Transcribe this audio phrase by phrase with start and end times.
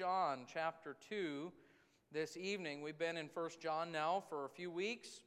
[0.00, 1.52] John chapter 2
[2.10, 2.80] this evening.
[2.80, 5.20] We've been in 1 John now for a few weeks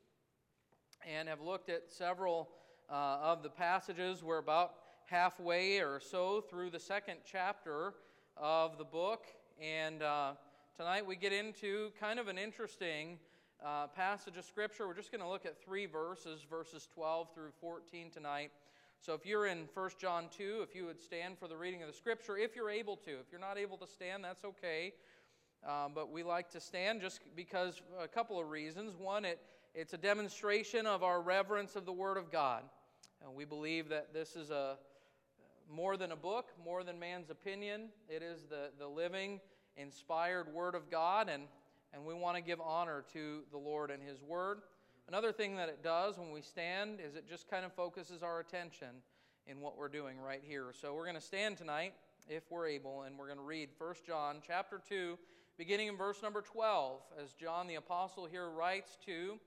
[1.08, 2.50] and have looked at several
[2.90, 4.24] uh, of the passages.
[4.24, 4.74] We're about
[5.06, 7.94] halfway or so through the second chapter
[8.36, 9.28] of the book.
[9.62, 10.32] And uh,
[10.76, 13.20] tonight we get into kind of an interesting
[13.64, 14.88] uh, passage of Scripture.
[14.88, 18.50] We're just going to look at three verses, verses 12 through 14 tonight.
[19.06, 21.90] So if you're in 1 John 2, if you would stand for the reading of
[21.90, 23.12] the Scripture, if you're able to.
[23.12, 24.94] If you're not able to stand, that's okay.
[25.68, 28.96] Um, but we like to stand just because a couple of reasons.
[28.96, 29.42] One, it,
[29.76, 32.64] it's a demonstration of our reverence of the Word of God.
[33.22, 34.78] Uh, we believe that this is a
[35.70, 37.90] more than a book, more than man's opinion.
[38.08, 39.42] It is the, the living,
[39.76, 41.44] inspired Word of God, and,
[41.94, 44.60] and we want to give honor to the Lord and His Word.
[45.08, 48.40] Another thing that it does when we stand is it just kind of focuses our
[48.40, 48.88] attention
[49.46, 50.68] in what we're doing right here.
[50.80, 51.94] So we're going to stand tonight
[52.30, 55.18] if we're able and we're going to read 1 John chapter 2
[55.58, 59.40] beginning in verse number 12 as John the apostle here writes to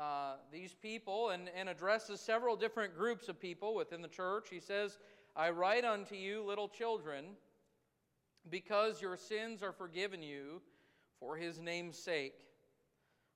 [0.00, 4.46] uh, these people and, and addresses several different groups of people within the church.
[4.48, 4.98] He says,
[5.36, 7.24] I write unto you, little children,
[8.48, 10.62] because your sins are forgiven you
[11.18, 12.34] for his name's sake.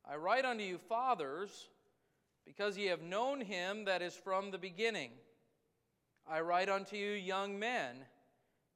[0.09, 1.69] I write unto you, fathers,
[2.45, 5.11] because ye have known him that is from the beginning.
[6.29, 7.97] I write unto you, young men,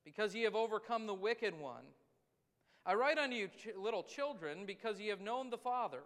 [0.05, 1.85] because ye have overcome the wicked one.
[2.87, 6.01] I write unto you, ch- little children, because ye have known the Father.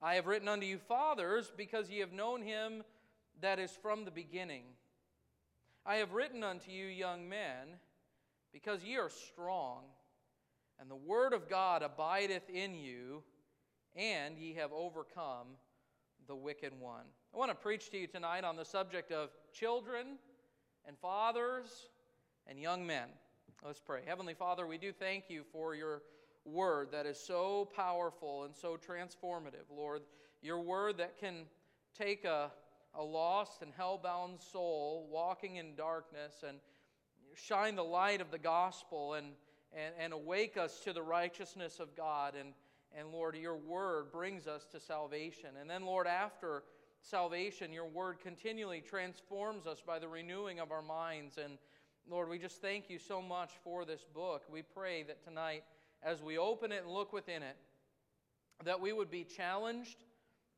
[0.00, 2.82] I have written unto you, fathers, because ye have known him
[3.40, 4.64] that is from the beginning.
[5.84, 7.78] I have written unto you, young men,
[8.52, 9.82] because ye are strong,
[10.80, 13.22] and the word of God abideth in you,
[13.96, 15.48] and ye have overcome
[16.26, 17.04] the wicked one.
[17.34, 20.18] I want to preach to you tonight on the subject of children
[20.86, 21.88] and fathers
[22.46, 23.08] and young men.
[23.64, 24.00] Let's pray.
[24.06, 26.02] Heavenly Father, we do thank you for your
[26.44, 30.02] word that is so powerful and so transformative, Lord.
[30.42, 31.44] Your word that can
[31.96, 32.50] take a,
[32.94, 36.58] a lost and hell-bound soul walking in darkness and
[37.34, 39.28] shine the light of the gospel and,
[39.72, 42.34] and, and awake us to the righteousness of God.
[42.38, 42.54] And,
[42.98, 45.50] and Lord, your word brings us to salvation.
[45.60, 46.64] And then, Lord, after
[47.00, 51.38] salvation, your word continually transforms us by the renewing of our minds.
[51.38, 51.58] And
[52.08, 54.44] Lord, we just thank you so much for this book.
[54.50, 55.64] We pray that tonight,
[56.02, 57.56] as we open it and look within it,
[58.64, 60.04] that we would be challenged,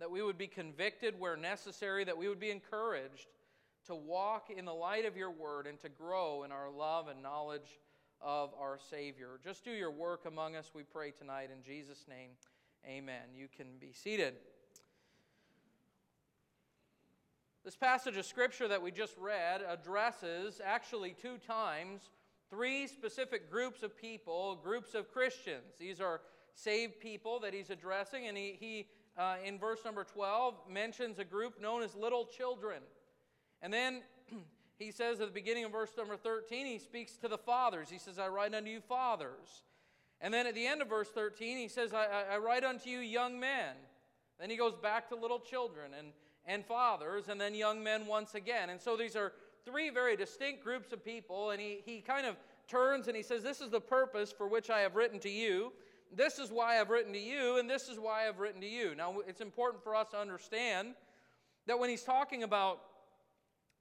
[0.01, 3.28] that we would be convicted where necessary, that we would be encouraged
[3.87, 7.22] to walk in the light of your word and to grow in our love and
[7.22, 7.81] knowledge
[8.24, 9.38] of our Savior.
[9.44, 11.50] Just do your work among us, we pray tonight.
[11.54, 12.30] In Jesus' name,
[12.86, 13.34] amen.
[13.36, 14.34] You can be seated.
[17.64, 22.08] This passage of Scripture that we just read addresses, actually two times,
[22.50, 25.74] three specific groups of people, groups of Christians.
[25.78, 26.20] These are
[26.54, 28.86] saved people that he's addressing, and he, he
[29.16, 32.80] uh, in verse number 12, mentions a group known as little children.
[33.62, 34.02] And then
[34.78, 37.88] he says at the beginning of verse number 13, he speaks to the fathers.
[37.90, 39.62] He says, I write unto you, fathers.
[40.20, 42.88] And then at the end of verse 13, he says, I, I, I write unto
[42.88, 43.74] you, young men.
[44.40, 45.92] Then he goes back to little children.
[45.96, 46.08] And
[46.46, 48.70] and fathers, and then young men once again.
[48.70, 49.32] And so these are
[49.64, 52.36] three very distinct groups of people, and he, he kind of
[52.68, 55.72] turns and he says, This is the purpose for which I have written to you.
[56.14, 58.94] This is why I've written to you, and this is why I've written to you.
[58.94, 60.94] Now, it's important for us to understand
[61.66, 62.80] that when he's talking about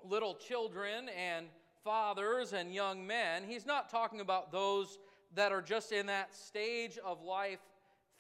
[0.10, 1.48] little children and
[1.84, 4.98] fathers and young men, he's not talking about those
[5.36, 7.60] that are just in that stage of life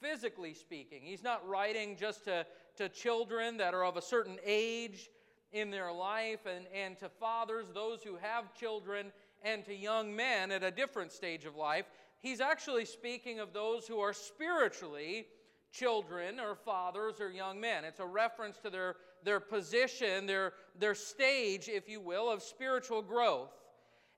[0.02, 1.02] physically speaking.
[1.04, 2.46] He's not writing just to,
[2.78, 5.10] to children that are of a certain age
[5.52, 9.12] in their life, and, and to fathers, those who have children,
[9.44, 11.86] and to young men at a different stage of life.
[12.20, 15.28] He's actually speaking of those who are spiritually
[15.72, 17.86] children or fathers or young men.
[17.86, 23.01] It's a reference to their, their position, their, their stage, if you will, of spiritual
[23.01, 23.51] growth.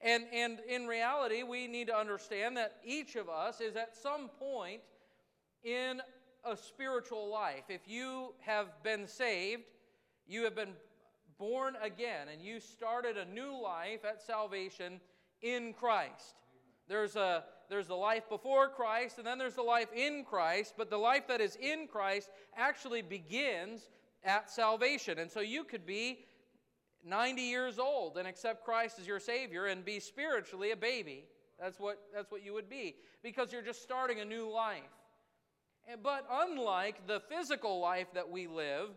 [0.02, 4.30] And, and in reality, we need to understand that each of us is at some
[4.40, 4.82] point
[5.64, 6.02] in
[6.44, 7.64] a spiritual life.
[7.70, 9.64] If you have been saved,
[10.28, 10.74] you have been
[11.40, 15.00] born again, and you started a new life at salvation
[15.42, 16.36] in Christ.
[16.88, 20.90] There's, a, there's the life before Christ, and then there's the life in Christ, but
[20.90, 23.90] the life that is in Christ actually begins
[24.26, 25.20] at salvation.
[25.20, 26.26] And so you could be
[27.06, 31.26] 90 years old and accept Christ as your Savior and be spiritually a baby.
[31.60, 34.82] That's what, that's what you would be, because you're just starting a new life.
[36.02, 38.90] But unlike the physical life that we live,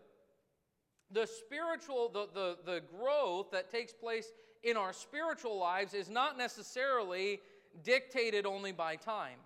[1.10, 4.32] the spiritual, the, the, the growth that takes place
[4.62, 7.40] in our spiritual lives is not necessarily
[7.84, 9.38] dictated only by time.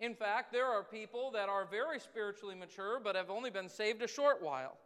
[0.00, 4.02] In fact, there are people that are very spiritually mature but have only been saved
[4.02, 4.76] a short while.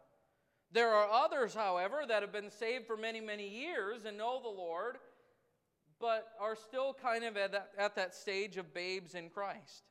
[0.71, 4.49] There are others, however, that have been saved for many, many years and know the
[4.49, 4.97] Lord,
[5.99, 9.83] but are still kind of at that, at that stage of babes in Christ.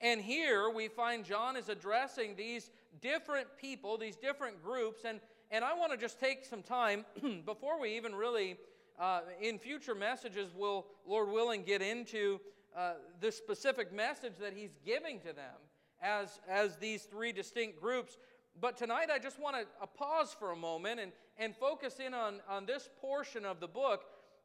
[0.00, 2.70] And here we find John is addressing these
[3.02, 5.20] different people, these different groups, and,
[5.50, 7.04] and I want to just take some time
[7.44, 8.56] before we even really,
[9.00, 12.40] uh, in future messages, will, Lord willing, get into
[12.78, 15.56] uh, the specific message that he's giving to them
[16.00, 18.16] as, as these three distinct groups.
[18.60, 22.40] But tonight I just want to pause for a moment and, and focus in on,
[22.48, 24.04] on this portion of the book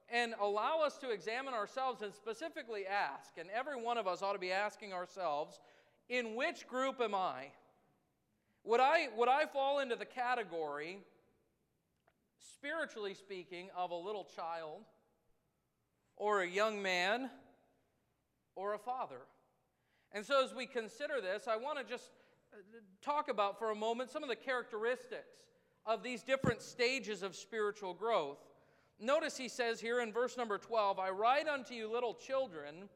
[0.09, 4.33] and allow us to examine ourselves and specifically ask, and every one of us ought
[4.33, 5.59] to be asking ourselves,
[6.09, 7.51] in which group am I?
[8.63, 10.97] Would I, would I fall into the category,
[12.55, 14.81] spiritually speaking, of a little child,
[16.17, 17.29] or a young man,
[18.55, 19.21] or a father?
[20.11, 22.11] And so, as we consider this, I want to just
[22.53, 22.57] uh,
[23.01, 25.37] talk about for a moment some of the characteristics
[25.85, 28.37] of these different stages of spiritual growth.
[28.99, 32.89] Notice he says here in verse number 12, I write unto you, little children,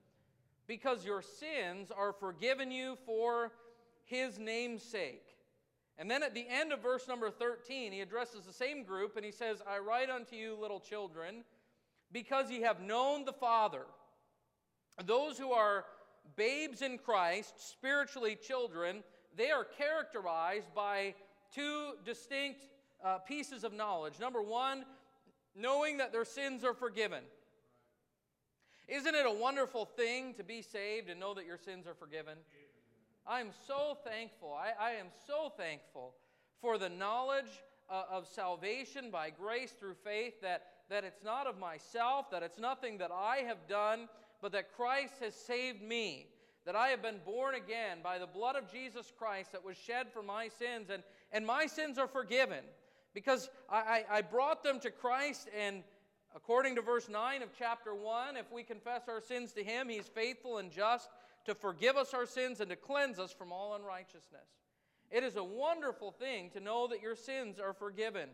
[0.67, 3.51] because your sins are forgiven you for
[4.05, 5.23] his name's sake.
[5.97, 9.25] And then at the end of verse number 13, he addresses the same group and
[9.25, 11.43] he says, I write unto you, little children,
[12.11, 13.85] because ye have known the Father.
[15.05, 15.85] Those who are
[16.35, 19.03] babes in Christ, spiritually children,
[19.35, 21.13] they are characterized by
[21.53, 22.61] two distinct
[23.03, 24.19] uh, pieces of knowledge.
[24.19, 24.85] Number one,
[25.55, 27.23] knowing that their sins are forgiven.
[28.87, 32.37] Isn't it a wonderful thing to be saved and know that your sins are forgiven?
[33.27, 34.53] I'm so thankful.
[34.53, 36.13] I, I am so thankful
[36.61, 41.59] for the knowledge uh, of salvation by grace through faith, that, that it's not of
[41.59, 44.07] myself, that it's nothing that I have done,
[44.41, 46.27] but that Christ has saved me,
[46.65, 50.07] that I have been born again by the blood of Jesus Christ that was shed
[50.11, 52.63] for my sins, and, and my sins are forgiven
[53.13, 55.83] because I, I, brought them to Christ, and
[56.35, 60.07] according to verse 9 of chapter 1, if we confess our sins to Him, He's
[60.07, 61.09] faithful and just
[61.45, 64.49] to forgive us our sins and to cleanse us from all unrighteousness.
[65.09, 68.29] It is a wonderful thing to know that your sins are forgiven.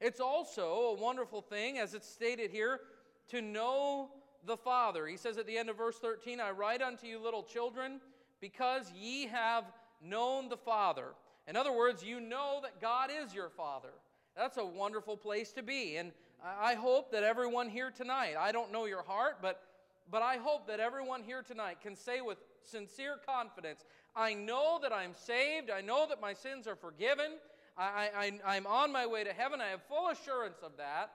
[0.00, 2.80] It's also a wonderful thing, as it's stated here,
[3.28, 4.10] to know
[4.46, 5.06] the Father.
[5.06, 8.00] He says at the end of verse 13, I write unto you, little children,
[8.40, 9.64] because ye have
[10.02, 11.08] known the Father.
[11.48, 13.92] In other words, you know that God is your Father.
[14.36, 15.96] That's a wonderful place to be.
[15.96, 16.12] And
[16.44, 19.62] I hope that everyone here tonight, I don't know your heart, but,
[20.10, 23.84] but I hope that everyone here tonight can say with sincere confidence,
[24.14, 25.70] I know that I'm saved.
[25.70, 27.32] I know that my sins are forgiven.
[27.78, 28.10] I,
[28.46, 29.60] I, I'm on my way to heaven.
[29.60, 31.10] I have full assurance of that.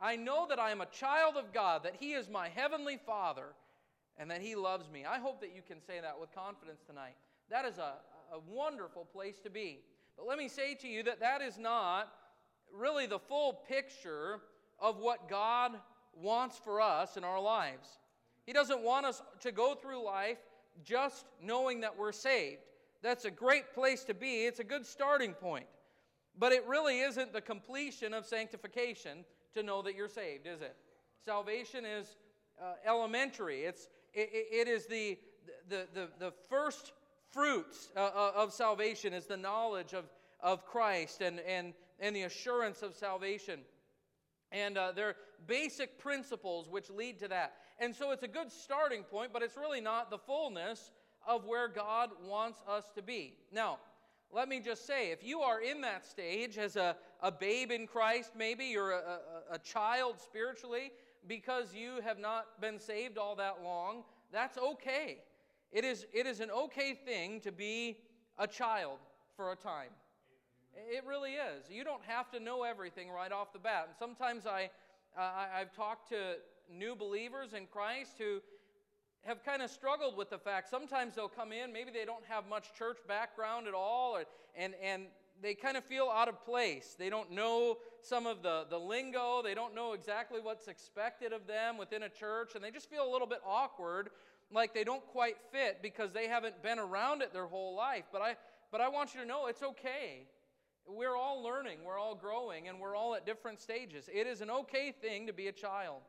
[0.00, 3.48] I know that I am a child of God, that He is my heavenly Father,
[4.16, 5.04] and that He loves me.
[5.04, 7.16] I hope that you can say that with confidence tonight.
[7.50, 7.94] That is a,
[8.32, 9.80] a wonderful place to be.
[10.16, 12.12] But let me say to you that that is not
[12.72, 14.40] really the full picture
[14.78, 15.72] of what God
[16.14, 17.98] wants for us in our lives.
[18.46, 20.38] He doesn't want us to go through life
[20.82, 22.62] just knowing that we're saved.
[23.02, 25.66] That's a great place to be, it's a good starting point.
[26.38, 29.24] But it really isn't the completion of sanctification
[29.54, 30.76] to know that you're saved, is it?
[31.24, 32.16] Salvation is
[32.60, 35.18] uh, elementary, it's, it, it is the,
[35.68, 36.92] the, the, the first
[37.30, 40.04] fruits uh, uh, of salvation, is the knowledge of,
[40.40, 43.60] of Christ and, and and the assurance of salvation.
[44.50, 45.16] And uh, there are
[45.46, 47.52] basic principles which lead to that.
[47.78, 50.90] And so it's a good starting point, but it's really not the fullness
[51.26, 53.34] of where God wants us to be.
[53.52, 53.78] Now,
[54.32, 57.86] let me just say if you are in that stage as a, a babe in
[57.86, 59.18] Christ, maybe you're a,
[59.50, 60.92] a, a child spiritually
[61.26, 65.18] because you have not been saved all that long, that's okay.
[65.72, 67.98] It is, it is an okay thing to be
[68.38, 68.98] a child
[69.36, 69.90] for a time.
[70.74, 71.70] It really is.
[71.70, 73.86] You don't have to know everything right off the bat.
[73.88, 74.70] And sometimes I,
[75.18, 76.36] uh, I've talked to
[76.72, 78.40] new believers in Christ who
[79.24, 82.48] have kind of struggled with the fact sometimes they'll come in, maybe they don't have
[82.48, 84.24] much church background at all, or,
[84.56, 85.06] and, and
[85.42, 86.96] they kind of feel out of place.
[86.98, 91.46] They don't know some of the, the lingo, they don't know exactly what's expected of
[91.46, 94.10] them within a church, and they just feel a little bit awkward,
[94.52, 98.04] like they don't quite fit because they haven't been around it their whole life.
[98.12, 98.36] But I,
[98.72, 100.26] but I want you to know it's okay.
[100.88, 104.08] We're all learning, we're all growing, and we're all at different stages.
[104.12, 106.00] It is an okay thing to be a child.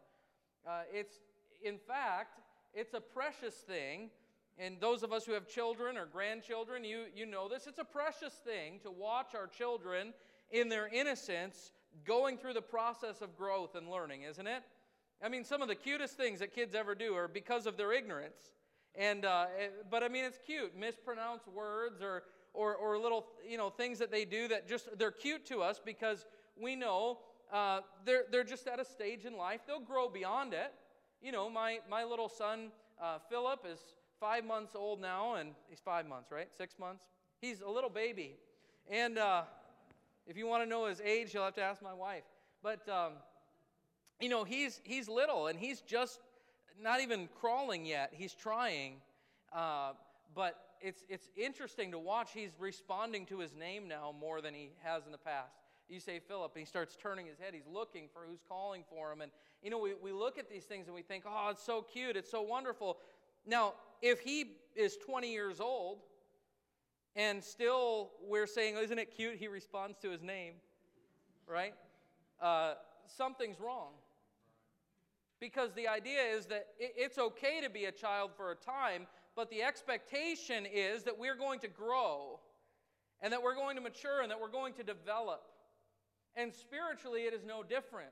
[0.67, 1.19] Uh, it's,
[1.63, 2.40] in fact,
[2.73, 4.09] it's a precious thing.
[4.57, 7.67] And those of us who have children or grandchildren, you, you know this.
[7.67, 10.13] It's a precious thing to watch our children
[10.51, 11.71] in their innocence
[12.05, 14.63] going through the process of growth and learning, isn't it?
[15.23, 17.93] I mean, some of the cutest things that kids ever do are because of their
[17.93, 18.51] ignorance.
[18.95, 20.77] And, uh, eh, but I mean, it's cute.
[20.77, 22.23] Mispronounced words or,
[22.53, 25.79] or, or little, you know, things that they do that just, they're cute to us
[25.83, 26.25] because
[26.59, 27.19] we know
[27.53, 29.61] uh, they're, they're just at a stage in life.
[29.67, 30.73] They'll grow beyond it.
[31.21, 33.79] You know, my, my little son, uh, Philip, is
[34.19, 36.47] five months old now, and he's five months, right?
[36.57, 37.03] Six months?
[37.41, 38.37] He's a little baby.
[38.89, 39.43] And uh,
[40.25, 42.23] if you want to know his age, you'll have to ask my wife.
[42.63, 43.13] But, um,
[44.19, 46.21] you know, he's, he's little, and he's just
[46.81, 48.11] not even crawling yet.
[48.13, 48.95] He's trying.
[49.53, 49.91] Uh,
[50.33, 52.29] but it's, it's interesting to watch.
[52.33, 55.53] He's responding to his name now more than he has in the past.
[55.91, 57.53] You say Philip, and he starts turning his head.
[57.53, 59.19] He's looking for who's calling for him.
[59.19, 59.31] And,
[59.61, 62.15] you know, we, we look at these things and we think, oh, it's so cute.
[62.15, 62.97] It's so wonderful.
[63.45, 65.99] Now, if he is 20 years old
[67.17, 69.35] and still we're saying, isn't it cute?
[69.35, 70.53] He responds to his name,
[71.45, 71.73] right?
[72.41, 73.91] Uh, something's wrong.
[75.41, 79.49] Because the idea is that it's okay to be a child for a time, but
[79.49, 82.39] the expectation is that we're going to grow
[83.21, 85.50] and that we're going to mature and that we're going to develop.
[86.35, 88.11] And spiritually, it is no different.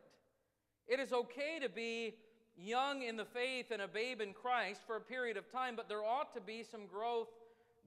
[0.88, 2.16] It is okay to be
[2.58, 5.88] young in the faith and a babe in Christ for a period of time, but
[5.88, 7.30] there ought to be some growth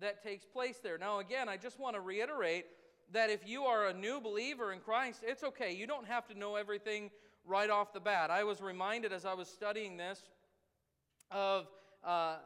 [0.01, 0.99] that takes place there.
[0.99, 2.67] Now, again, I just want to reiterate
[3.13, 5.75] that if you are a new believer in Christ, it's okay.
[5.75, 7.11] You don't have to know everything
[7.45, 8.31] right off the bat.
[8.31, 10.23] I was reminded as I was studying this
[11.31, 11.67] of
[12.05, 12.37] uh,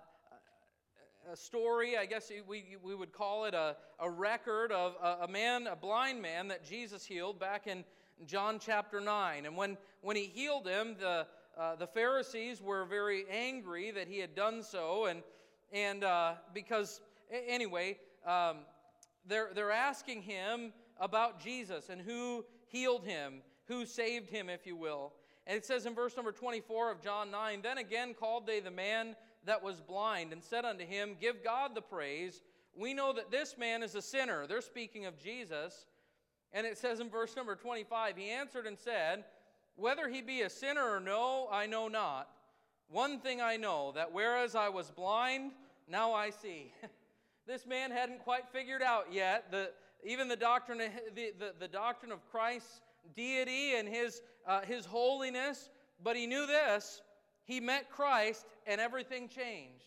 [1.31, 5.29] a story, I guess we, we would call it a, a record of a, a,
[5.29, 7.85] man, a blind man that Jesus healed back in
[8.27, 9.47] John chapter 9.
[9.47, 11.27] And when, when he healed him, the,
[11.59, 15.07] uh, the Pharisees were very angry that he had done so.
[15.07, 15.23] And,
[15.73, 18.59] and uh, because, anyway, um,
[19.27, 24.77] they're, they're asking him about Jesus and who healed him, who saved him, if you
[24.77, 25.13] will.
[25.47, 28.71] And it says in verse number 24 of John 9 Then again called they the
[28.71, 29.15] man
[29.47, 32.43] that was blind and said unto him, Give God the praise.
[32.77, 34.47] We know that this man is a sinner.
[34.47, 35.87] They're speaking of Jesus.
[36.53, 39.25] And it says in verse number 25, He answered and said,
[39.77, 42.29] Whether he be a sinner or no, I know not.
[42.89, 45.53] One thing I know, that whereas I was blind,
[45.89, 46.73] now I see.
[47.47, 49.71] this man hadn't quite figured out yet the,
[50.05, 52.81] even the doctrine, the, the, the doctrine of Christ's
[53.17, 55.71] deity and his, uh, his holiness,
[56.03, 57.03] but he knew this
[57.47, 59.87] he met Christ and everything changed.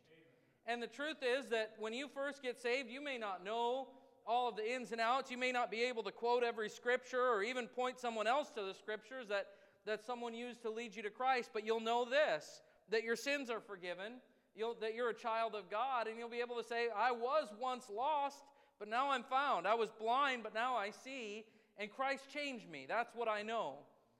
[0.65, 3.89] And the truth is that when you first get saved, you may not know
[4.25, 5.31] all of the ins and outs.
[5.31, 8.61] You may not be able to quote every scripture or even point someone else to
[8.61, 9.47] the scriptures that,
[9.85, 12.61] that someone used to lead you to Christ, but you'll know this
[12.91, 14.13] that your sins are forgiven,
[14.55, 17.47] you'll, that you're a child of God, and you'll be able to say, I was
[17.61, 18.43] once lost,
[18.79, 19.67] but now I'm found.
[19.67, 21.45] I was blind, but now I see,
[21.77, 22.85] and Christ changed me.
[22.87, 23.75] That's what I know.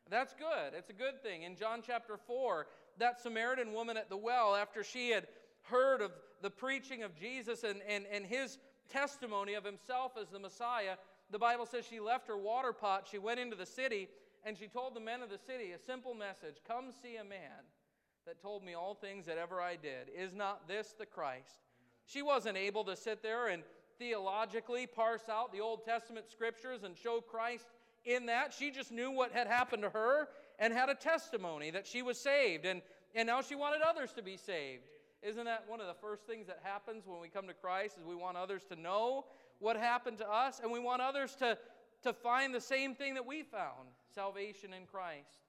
[0.08, 0.78] That's good.
[0.78, 1.44] It's a good thing.
[1.44, 2.68] In John chapter 4,
[3.00, 5.28] that Samaritan woman at the well, after she had
[5.64, 8.58] heard of the preaching of Jesus and, and, and his
[8.90, 10.96] testimony of himself as the Messiah,
[11.32, 14.08] the Bible says she left her water pot, she went into the city,
[14.44, 17.66] and she told the men of the city a simple message Come see a man
[18.26, 20.10] that told me all things that ever I did.
[20.16, 21.66] Is not this the Christ?
[22.06, 23.64] She wasn't able to sit there and
[24.00, 27.66] theologically parse out the Old Testament scriptures and show Christ
[28.06, 28.54] in that.
[28.54, 30.30] She just knew what had happened to her
[30.60, 32.82] and had a testimony that she was saved, and,
[33.16, 34.84] and now she wanted others to be saved.
[35.24, 38.06] Isn't that one of the first things that happens when we come to Christ is
[38.06, 39.26] we want others to know
[39.60, 41.58] what happened to us, and we want others to,
[42.04, 45.40] to find the same thing that we found, salvation in Christ.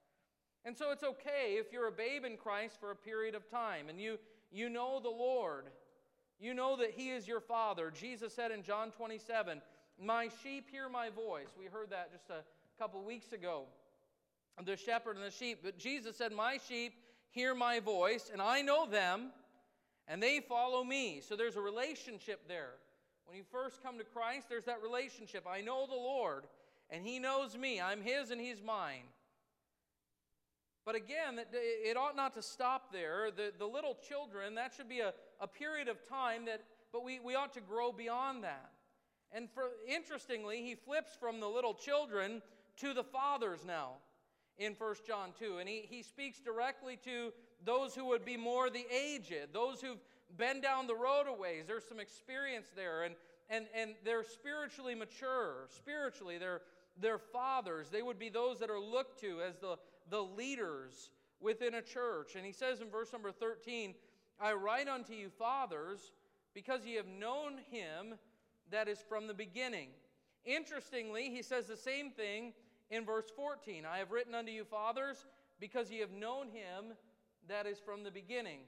[0.64, 3.88] And so it's okay if you're a babe in Christ for a period of time
[3.88, 4.18] and you,
[4.52, 5.66] you know the Lord.
[6.38, 7.90] You know that He is your Father.
[7.90, 9.62] Jesus said in John 27,
[9.98, 11.48] My sheep hear my voice.
[11.58, 12.42] We heard that just a
[12.78, 13.64] couple weeks ago
[14.64, 15.60] the shepherd and the sheep.
[15.62, 16.92] But Jesus said, My sheep
[17.30, 19.30] hear my voice, and I know them,
[20.08, 21.20] and they follow me.
[21.26, 22.74] So there's a relationship there.
[23.26, 25.46] When you first come to Christ, there's that relationship.
[25.48, 26.44] I know the Lord,
[26.90, 27.80] and He knows me.
[27.80, 29.04] I'm His, and He's mine.
[30.84, 33.30] But again, it ought not to stop there.
[33.30, 36.62] The, the little children, that should be a, a period of time that,
[36.92, 38.70] but we, we ought to grow beyond that.
[39.30, 42.42] And for, interestingly, he flips from the little children
[42.78, 43.98] to the fathers now
[44.60, 45.56] in 1 John 2.
[45.58, 47.32] And he, he speaks directly to
[47.64, 49.98] those who would be more the aged, those who've
[50.36, 51.64] been down the road a ways.
[51.66, 53.14] There's some experience there, and,
[53.48, 55.66] and, and they're spiritually mature.
[55.76, 56.60] Spiritually, they're,
[57.00, 57.88] they're fathers.
[57.88, 59.76] They would be those that are looked to as the,
[60.10, 62.36] the leaders within a church.
[62.36, 63.94] And he says in verse number 13,
[64.38, 66.12] I write unto you, fathers,
[66.54, 68.14] because ye have known him
[68.70, 69.88] that is from the beginning.
[70.44, 72.52] Interestingly, he says the same thing
[72.90, 75.24] in verse 14 I have written unto you, fathers,
[75.58, 76.96] because ye have known him
[77.48, 78.60] that is from the beginning.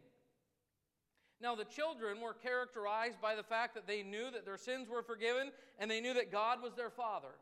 [1.40, 5.02] Now, the children were characterized by the fact that they knew that their sins were
[5.02, 7.34] forgiven and they knew that God was their Father.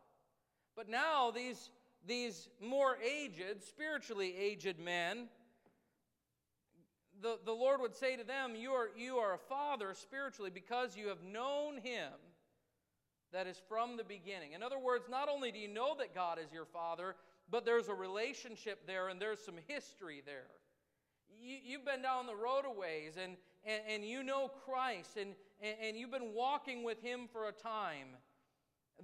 [0.75, 1.69] But now, these,
[2.07, 5.29] these more aged, spiritually aged men,
[7.21, 10.97] the, the Lord would say to them, you are, you are a father spiritually because
[10.97, 12.13] you have known Him
[13.33, 14.53] that is from the beginning.
[14.53, 17.15] In other words, not only do you know that God is your Father,
[17.51, 20.51] but there's a relationship there and there's some history there.
[21.41, 25.35] You, you've been down the road a ways and, and, and you know Christ and,
[25.61, 28.09] and, and you've been walking with Him for a time.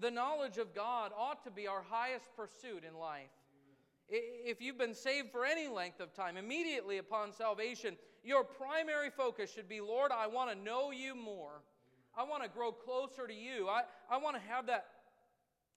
[0.01, 3.31] The knowledge of God ought to be our highest pursuit in life.
[4.09, 9.53] If you've been saved for any length of time, immediately upon salvation, your primary focus
[9.53, 11.63] should be Lord, I want to know you more.
[12.17, 13.69] I want to grow closer to you.
[13.69, 14.87] I, I want to have that,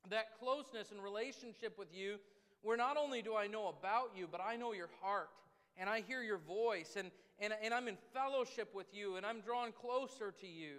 [0.09, 2.15] that closeness and relationship with you
[2.61, 5.29] where not only do I know about you, but I know your heart
[5.77, 9.41] and I hear your voice and, and, and I'm in fellowship with you and I'm
[9.41, 10.75] drawn closer to you.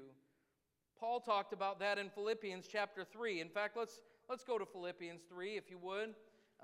[0.99, 3.41] Paul talked about that in Philippians chapter 3.
[3.41, 6.15] In fact, let's, let's go to Philippians 3 if you would.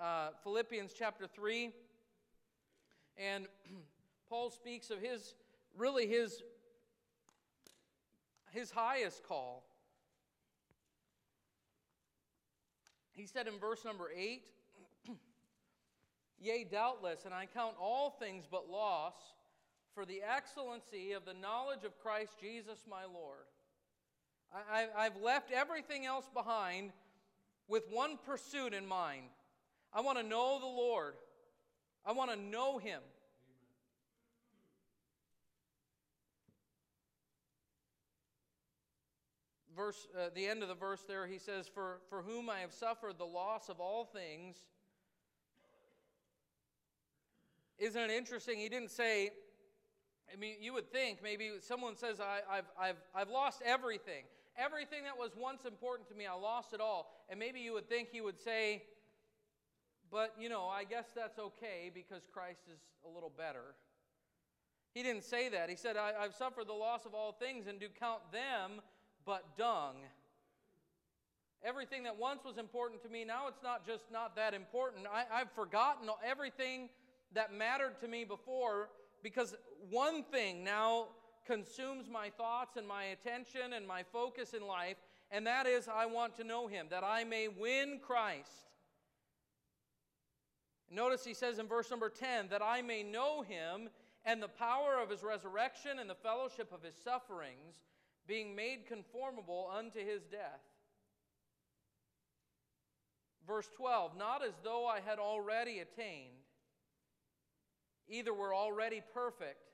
[0.00, 1.70] Uh, Philippians chapter 3.
[3.18, 3.46] And
[4.28, 5.34] Paul speaks of his,
[5.76, 6.42] really his
[8.56, 9.64] his highest call.
[13.12, 14.42] He said in verse number 8,
[16.40, 19.14] Yea, doubtless, and I count all things but loss
[19.94, 23.44] for the excellency of the knowledge of Christ Jesus my Lord.
[24.70, 26.92] I, have left everything else behind
[27.68, 29.26] with one pursuit in mind.
[29.92, 31.14] I want to know the Lord,
[32.04, 33.00] I want to know Him.
[39.76, 42.73] Verse, uh, the end of the verse there, he says, for, for whom I have
[42.73, 44.56] suffered the loss of all things.
[47.78, 48.59] Isn't it interesting?
[48.59, 49.30] He didn't say,
[50.33, 54.25] I mean, you would think maybe someone says, I, have I've, I've lost everything.
[54.59, 57.12] Everything that was once important to me, I lost it all.
[57.29, 58.83] And maybe you would think he would say,
[60.11, 63.74] but, you know, I guess that's okay because Christ is a little better.
[64.94, 65.68] He didn't say that.
[65.68, 68.81] He said, I, have suffered the loss of all things and do count them
[69.26, 69.96] but dung.
[71.64, 75.06] Everything that once was important to me, now it's not just not that important.
[75.12, 76.88] I, I've forgotten everything
[77.34, 78.88] that mattered to me before
[79.22, 79.56] because
[79.90, 81.08] one thing now
[81.44, 84.96] consumes my thoughts and my attention and my focus in life,
[85.32, 88.50] and that is I want to know Him, that I may win Christ.
[90.88, 93.88] Notice he says in verse number 10 that I may know Him
[94.24, 97.76] and the power of His resurrection and the fellowship of His sufferings
[98.26, 100.60] being made conformable unto his death.
[103.46, 106.34] Verse 12, not as though I had already attained,
[108.08, 109.70] either were already perfect,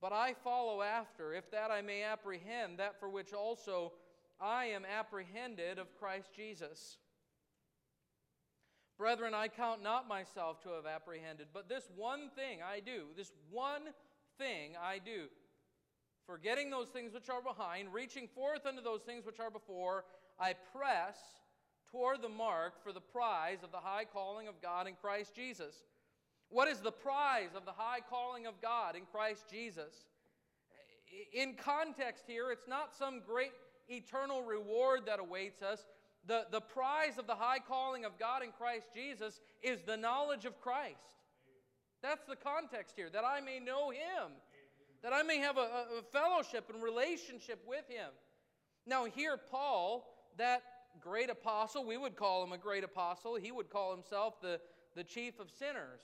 [0.00, 3.92] but I follow after, if that I may apprehend that for which also
[4.40, 6.98] I am apprehended of Christ Jesus.
[8.96, 13.30] Brethren, I count not myself to have apprehended, but this one thing I do, this
[13.50, 13.82] one
[14.38, 15.26] thing I do
[16.28, 20.04] forgetting those things which are behind, reaching forth unto those things which are before,
[20.38, 21.16] I press
[21.90, 25.74] toward the mark for the prize of the high calling of God in Christ Jesus.
[26.50, 29.94] What is the prize of the high calling of God in Christ Jesus?
[31.32, 33.52] In context here, it's not some great
[33.88, 35.86] eternal reward that awaits us.
[36.26, 40.44] The, the prize of the high calling of God in Christ Jesus is the knowledge
[40.44, 41.16] of Christ.
[42.02, 44.32] That's the context here, that I may know Him
[45.02, 45.60] that I may have a,
[45.98, 48.10] a fellowship and relationship with him.
[48.86, 50.08] Now, here, Paul,
[50.38, 50.62] that
[51.00, 54.60] great apostle, we would call him a great apostle, he would call himself the,
[54.96, 56.00] the chief of sinners.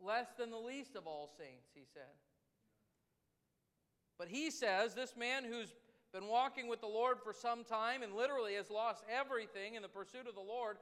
[0.00, 2.02] Less than the least of all saints, he said.
[4.18, 5.74] But he says, this man who's
[6.12, 9.88] been walking with the Lord for some time and literally has lost everything in the
[9.88, 10.76] pursuit of the Lord,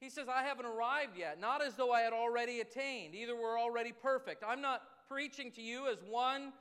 [0.00, 3.14] he says, I haven't arrived yet, not as though I had already attained.
[3.14, 4.42] Either we're already perfect.
[4.46, 6.52] I'm not preaching to you as one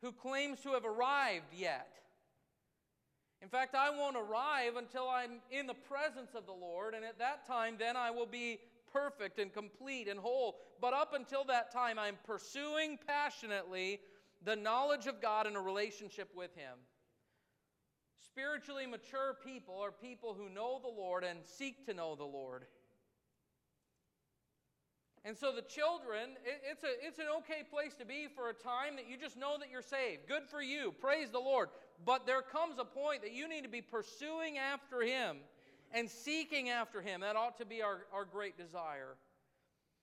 [0.00, 1.98] who claims to have arrived yet.
[3.42, 7.18] In fact, I won't arrive until I'm in the presence of the Lord, and at
[7.18, 8.58] that time, then I will be
[8.92, 10.56] perfect and complete and whole.
[10.80, 14.00] But up until that time, I'm pursuing passionately
[14.44, 16.78] the knowledge of God and a relationship with Him.
[18.24, 22.64] Spiritually mature people are people who know the Lord and seek to know the Lord.
[25.24, 28.54] And so the children, it, it's, a, it's an okay place to be for a
[28.54, 30.28] time that you just know that you're saved.
[30.28, 30.94] Good for you.
[31.00, 31.68] Praise the Lord.
[32.04, 35.38] But there comes a point that you need to be pursuing after Him
[35.92, 37.20] and seeking after Him.
[37.22, 39.16] That ought to be our, our great desire.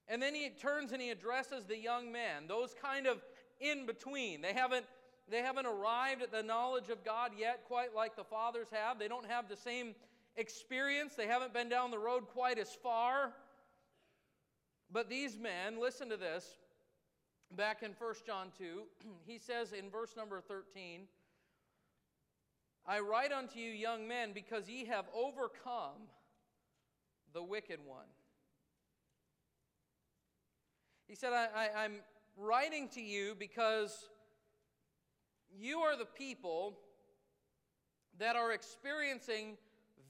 [0.08, 3.20] And then he turns and he addresses the young men, those kind of
[3.60, 4.40] in between.
[4.40, 4.86] They haven't,
[5.28, 8.98] they haven't arrived at the knowledge of God yet, quite like the fathers have.
[8.98, 9.94] They don't have the same
[10.36, 13.32] experience, they haven't been down the road quite as far.
[14.90, 16.58] But these men, listen to this.
[17.52, 18.82] Back in 1 John 2,
[19.26, 21.02] he says in verse number 13,
[22.88, 26.08] I write unto you, young men, because ye have overcome
[27.32, 28.06] the wicked one.
[31.08, 31.96] He said, I, am
[32.36, 34.08] writing to you because
[35.56, 36.78] you are the people
[38.18, 39.56] that are experiencing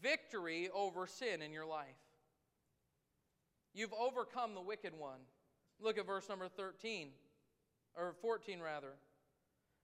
[0.02, 1.86] victory over sin in your life.
[3.76, 5.20] You've overcome the wicked one.
[5.80, 7.10] Look at verse number 13,
[7.94, 8.94] or 14 rather.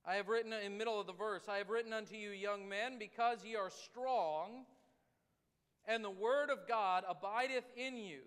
[0.07, 2.67] I have written in the middle of the verse, I have written unto you, young
[2.67, 4.65] men, because ye are strong,
[5.85, 8.23] and the word of God abideth in you,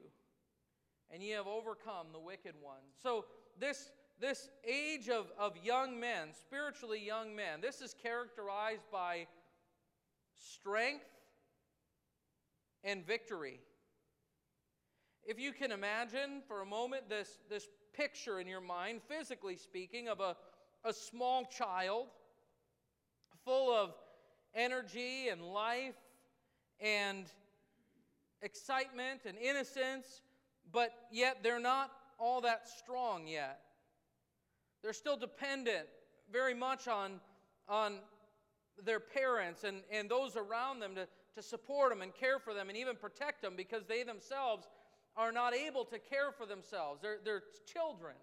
[1.10, 2.84] and ye have overcome the wicked one.
[3.01, 3.25] So
[3.60, 3.89] this
[4.21, 9.28] this age of, of young men, spiritually young men, this is characterized by
[10.54, 11.10] strength
[12.84, 13.60] and victory.
[15.25, 20.07] If you can imagine for a moment this, this picture in your mind, physically speaking,
[20.07, 20.35] of a,
[20.83, 22.07] a small child
[23.43, 23.95] full of
[24.53, 25.95] energy and life
[26.79, 27.25] and
[28.43, 30.21] excitement and innocence,
[30.71, 33.61] but yet they're not all that strong yet.
[34.83, 35.88] They're still dependent
[36.31, 37.19] very much on,
[37.67, 37.95] on
[38.83, 42.69] their parents and, and those around them to, to support them and care for them
[42.69, 44.67] and even protect them because they themselves
[45.17, 47.01] are not able to care for themselves.
[47.01, 48.15] They're, they're children.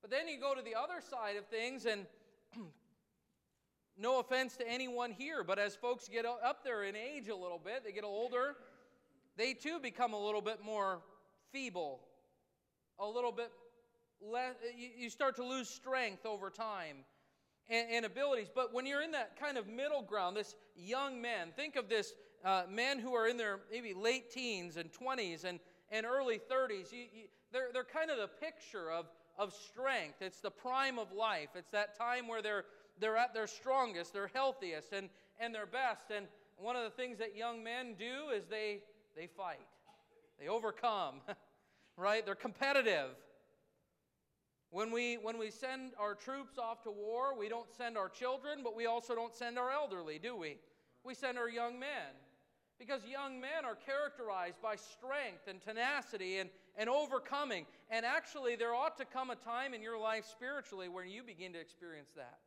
[0.00, 2.06] But then you go to the other side of things, and
[3.98, 7.60] no offense to anyone here, but as folks get up there in age a little
[7.62, 8.56] bit, they get older,
[9.36, 11.00] they too become a little bit more
[11.52, 12.00] feeble,
[12.98, 13.50] a little bit
[14.20, 16.98] less, you start to lose strength over time
[17.68, 18.48] and, abilities.
[18.54, 22.12] But when you're in that kind of middle ground, this young men, think of this
[22.44, 25.60] uh, men who are in their maybe late teens and 20s and,
[25.92, 26.90] and early 30s.
[26.90, 29.06] You, you, they're, they're kind of the picture of,
[29.38, 30.16] of strength.
[30.20, 31.50] It's the prime of life.
[31.54, 32.64] It's that time where they're,
[32.98, 36.10] they're at their strongest, their healthiest, and, and their best.
[36.14, 36.26] And
[36.56, 38.80] one of the things that young men do is they,
[39.14, 39.60] they fight,
[40.40, 41.16] they overcome,
[41.96, 42.24] right?
[42.24, 43.10] They're competitive.
[44.70, 48.60] When we, when we send our troops off to war, we don't send our children,
[48.64, 50.56] but we also don't send our elderly, do we?
[51.04, 52.16] We send our young men.
[52.78, 57.66] Because young men are characterized by strength and tenacity and, and overcoming.
[57.90, 61.52] And actually, there ought to come a time in your life spiritually where you begin
[61.52, 62.38] to experience that.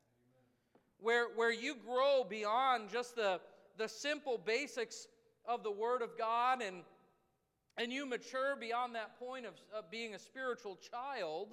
[0.99, 3.39] Where, where you grow beyond just the,
[3.77, 5.07] the simple basics
[5.45, 6.77] of the Word of God and,
[7.77, 11.49] and you mature beyond that point of, of being a spiritual child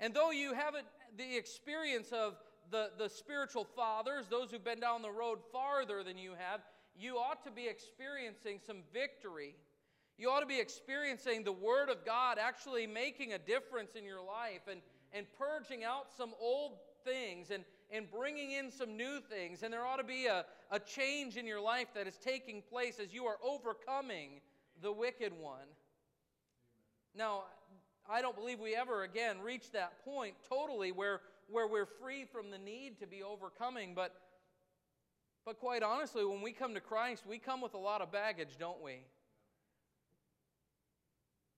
[0.00, 2.36] and though you haven't the experience of
[2.70, 6.60] the, the spiritual fathers, those who've been down the road farther than you have,
[6.98, 9.56] you ought to be experiencing some victory.
[10.16, 14.22] You ought to be experiencing the Word of God actually making a difference in your
[14.22, 14.80] life and,
[15.12, 19.62] and purging out some old things and, and bringing in some new things.
[19.62, 23.00] And there ought to be a, a change in your life that is taking place
[23.02, 24.40] as you are overcoming
[24.82, 25.66] the wicked one.
[27.16, 27.44] Now,
[28.08, 32.50] I don't believe we ever again reach that point totally where, where we're free from
[32.50, 33.94] the need to be overcoming.
[33.94, 34.14] But,
[35.44, 38.56] but quite honestly, when we come to Christ, we come with a lot of baggage,
[38.58, 39.04] don't we?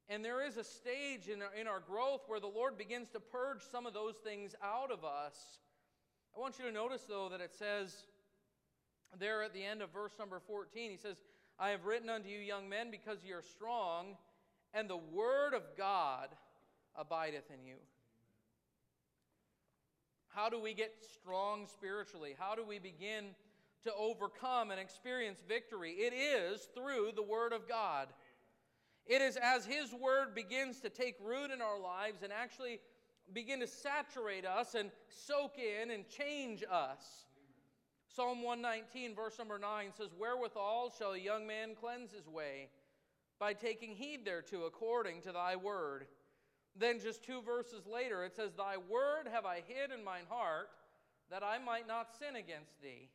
[0.08, 3.20] And there is a stage in our, in our growth where the Lord begins to
[3.20, 5.34] purge some of those things out of us.
[6.36, 7.94] I want you to notice, though, that it says
[9.18, 11.16] there at the end of verse number 14, he says,
[11.58, 14.16] I have written unto you, young men, because ye are strong
[14.74, 16.28] and the word of God
[16.94, 17.76] abideth in you.
[20.28, 22.34] How do we get strong spiritually?
[22.38, 23.34] How do we begin
[23.86, 25.92] to overcome and experience victory?
[25.92, 28.08] It is through the Word of God.
[29.06, 32.80] It is as His Word begins to take root in our lives and actually
[33.32, 37.26] begin to saturate us and soak in and change us.
[38.08, 42.68] Psalm 119, verse number 9 says, Wherewithal shall a young man cleanse his way?
[43.38, 46.06] by taking heed thereto according to thy word.
[46.78, 50.68] Then, just two verses later, it says, Thy word have I hid in mine heart,
[51.30, 53.08] that I might not sin against thee.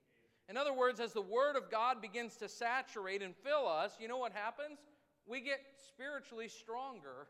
[0.51, 4.09] In other words, as the word of God begins to saturate and fill us, you
[4.09, 4.79] know what happens?
[5.25, 7.29] We get spiritually stronger.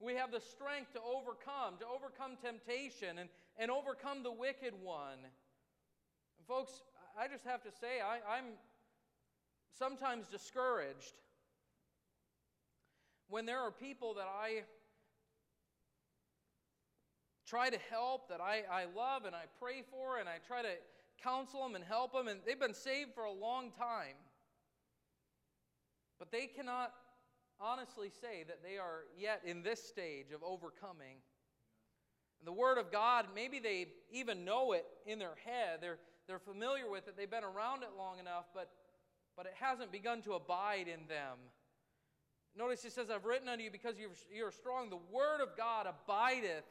[0.00, 5.22] We have the strength to overcome, to overcome temptation and, and overcome the wicked one.
[5.22, 6.72] And folks,
[7.16, 8.46] I just have to say, I, I'm
[9.78, 11.14] sometimes discouraged
[13.28, 14.64] when there are people that I
[17.46, 20.74] try to help, that I, I love and I pray for, and I try to
[21.22, 24.16] counsel them and help them, and they've been saved for a long time.
[26.18, 26.92] But they cannot
[27.60, 31.16] honestly say that they are yet in this stage of overcoming.
[32.44, 35.78] the Word of God, maybe they even know it in their head.
[35.80, 37.16] They're, they're familiar with it.
[37.16, 38.70] They've been around it long enough, but,
[39.36, 41.38] but it hasn't begun to abide in them.
[42.56, 44.90] Notice he says, I've written unto you because you're, you're strong.
[44.90, 46.64] The Word of God abideth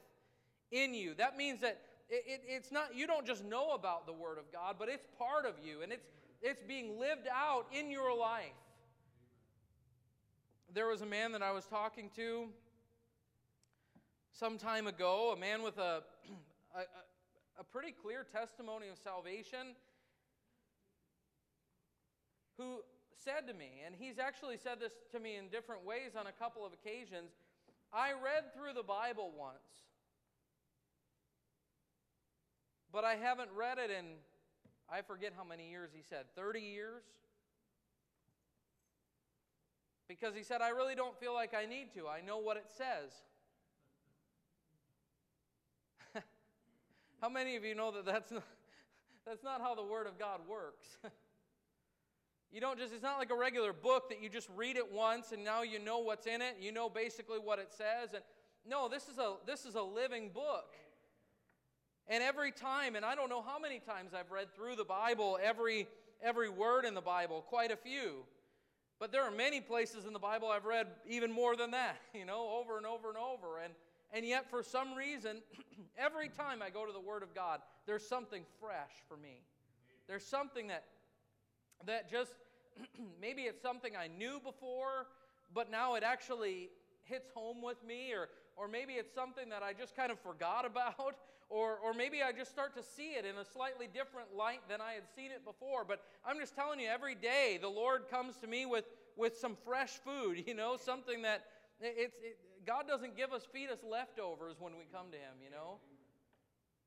[0.71, 1.13] in you.
[1.15, 4.51] That means that it, it, it's not, you don't just know about the Word of
[4.51, 6.07] God, but it's part of you, and it's,
[6.41, 8.45] it's being lived out in your life.
[10.73, 12.47] There was a man that I was talking to
[14.31, 16.03] some time ago, a man with a,
[16.75, 16.81] a,
[17.59, 19.75] a pretty clear testimony of salvation,
[22.57, 22.79] who
[23.23, 26.31] said to me, and he's actually said this to me in different ways on a
[26.31, 27.31] couple of occasions
[27.91, 29.88] I read through the Bible once,
[32.91, 34.05] but I haven't read it in,
[34.91, 37.03] I forget how many years he said, 30 years?
[40.07, 42.07] Because he said, I really don't feel like I need to.
[42.07, 43.11] I know what it says.
[47.21, 48.43] how many of you know that that's not,
[49.25, 50.97] that's not how the Word of God works?
[52.51, 55.31] you don't just, it's not like a regular book that you just read it once
[55.31, 56.57] and now you know what's in it.
[56.59, 58.15] You know basically what it says.
[58.15, 58.23] And
[58.67, 60.75] no, this is a, this is a living book.
[62.09, 65.37] And every time, and I don't know how many times I've read through the Bible,
[65.41, 65.87] every,
[66.23, 68.23] every word in the Bible, quite a few.
[68.99, 72.25] But there are many places in the Bible I've read even more than that, you
[72.25, 73.59] know, over and over and over.
[73.63, 73.73] And,
[74.11, 75.37] and yet, for some reason,
[75.97, 79.43] every time I go to the Word of God, there's something fresh for me.
[80.07, 80.85] There's something that,
[81.85, 82.31] that just,
[83.21, 85.05] maybe it's something I knew before,
[85.53, 86.69] but now it actually
[87.03, 90.65] hits home with me, or, or maybe it's something that I just kind of forgot
[90.65, 91.15] about,
[91.49, 94.81] or, or maybe I just start to see it in a slightly different light than
[94.81, 95.83] I had seen it before.
[95.83, 98.85] But I'm just telling you, every day the Lord comes to me with,
[99.17, 101.45] with some fresh food, you know, something that
[101.81, 105.49] it's, it, God doesn't give us, feed us leftovers when we come to Him, you
[105.49, 105.79] know.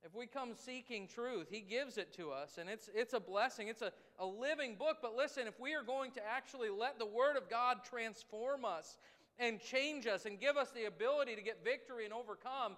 [0.04, 3.68] If we come seeking truth, He gives it to us, and it's, it's a blessing.
[3.68, 4.98] It's a, a living book.
[5.00, 8.96] But listen, if we are going to actually let the Word of God transform us
[9.38, 12.76] and change us and give us the ability to get victory and overcome,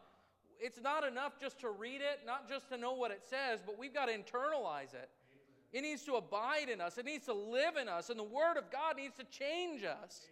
[0.61, 3.79] it's not enough just to read it, not just to know what it says, but
[3.79, 5.09] we've got to internalize it.
[5.73, 8.57] It needs to abide in us, it needs to live in us, and the Word
[8.57, 10.23] of God needs to change us.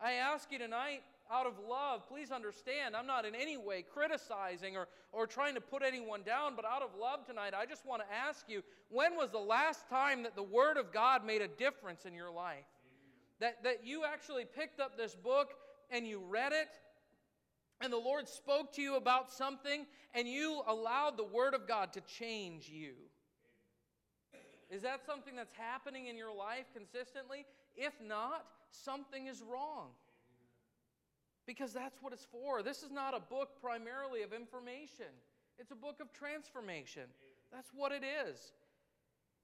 [0.00, 4.76] I ask you tonight, out of love, please understand, I'm not in any way criticizing
[4.76, 8.02] or, or trying to put anyone down, but out of love tonight, I just want
[8.02, 11.48] to ask you when was the last time that the Word of God made a
[11.48, 12.64] difference in your life?
[13.40, 15.54] That, that you actually picked up this book
[15.90, 16.68] and you read it
[17.82, 21.92] and the Lord spoke to you about something and you allowed the Word of God
[21.94, 22.92] to change you.
[24.70, 27.44] Is that something that's happening in your life consistently?
[27.76, 29.88] If not, something is wrong.
[31.46, 32.62] Because that's what it's for.
[32.62, 35.12] This is not a book primarily of information,
[35.58, 37.02] it's a book of transformation.
[37.52, 38.52] That's what it is.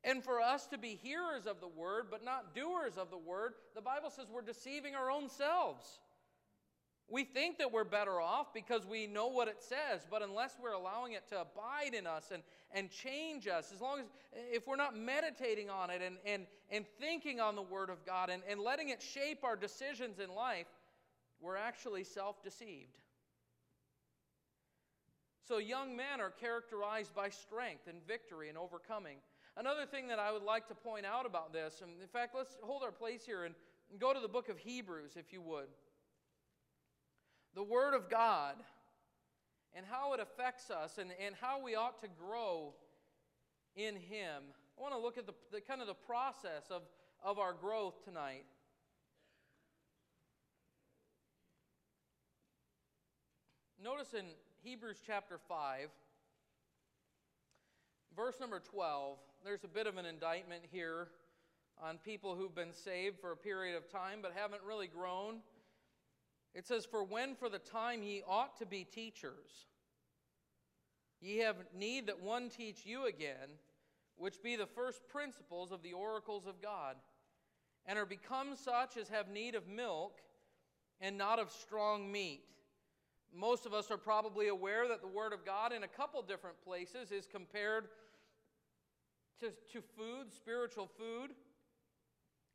[0.05, 3.55] And for us to be hearers of the word, but not doers of the word,
[3.74, 5.98] the Bible says we're deceiving our own selves.
[7.11, 10.73] We think that we're better off because we know what it says, but unless we're
[10.73, 14.07] allowing it to abide in us and, and change us, as long as
[14.53, 18.29] if we're not meditating on it and, and, and thinking on the Word of God
[18.29, 20.66] and, and letting it shape our decisions in life,
[21.40, 22.99] we're actually self deceived.
[25.47, 29.16] So, young men are characterized by strength and victory and overcoming.
[29.57, 32.59] Another thing that I would like to point out about this, and in fact, let's
[32.62, 33.55] hold our place here and
[33.99, 35.68] go to the book of Hebrews, if you would
[37.59, 38.55] the Word of God
[39.75, 42.73] and how it affects us and, and how we ought to grow
[43.75, 44.44] in Him.
[44.79, 46.83] I want to look at the, the kind of the process of,
[47.21, 48.44] of our growth tonight.
[53.83, 54.27] Notice in
[54.62, 55.88] Hebrews chapter 5,
[58.16, 61.09] verse number 12, there's a bit of an indictment here
[61.83, 65.38] on people who've been saved for a period of time but haven't really grown.
[66.59, 69.68] It says, For when for the time ye ought to be teachers,
[71.21, 73.49] ye have need that one teach you again,
[74.16, 76.97] which be the first principles of the oracles of God,
[77.87, 80.18] and are become such as have need of milk
[81.01, 82.42] and not of strong meat.
[83.33, 86.61] Most of us are probably aware that the Word of God, in a couple different
[86.64, 87.85] places, is compared
[89.38, 91.31] to, to food, spiritual food,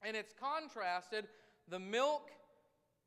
[0.06, 1.26] and it's contrasted
[1.70, 2.32] the milk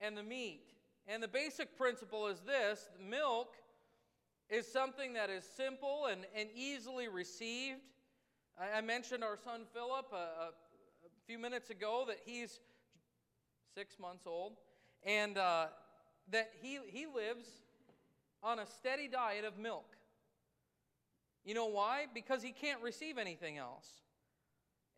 [0.01, 0.73] and the meat.
[1.09, 3.55] And the basic principle is this milk
[4.51, 7.81] is something that is simple and, and easily received.
[8.59, 10.53] I, I mentioned our son Philip a, a, a,
[11.27, 12.61] few minutes ago that he's
[13.75, 14.53] six months old
[15.05, 15.67] and uh,
[16.31, 17.49] that he, he lives
[18.43, 19.97] on a steady diet of milk.
[21.45, 22.07] You know why?
[22.13, 23.87] Because he can't receive anything else.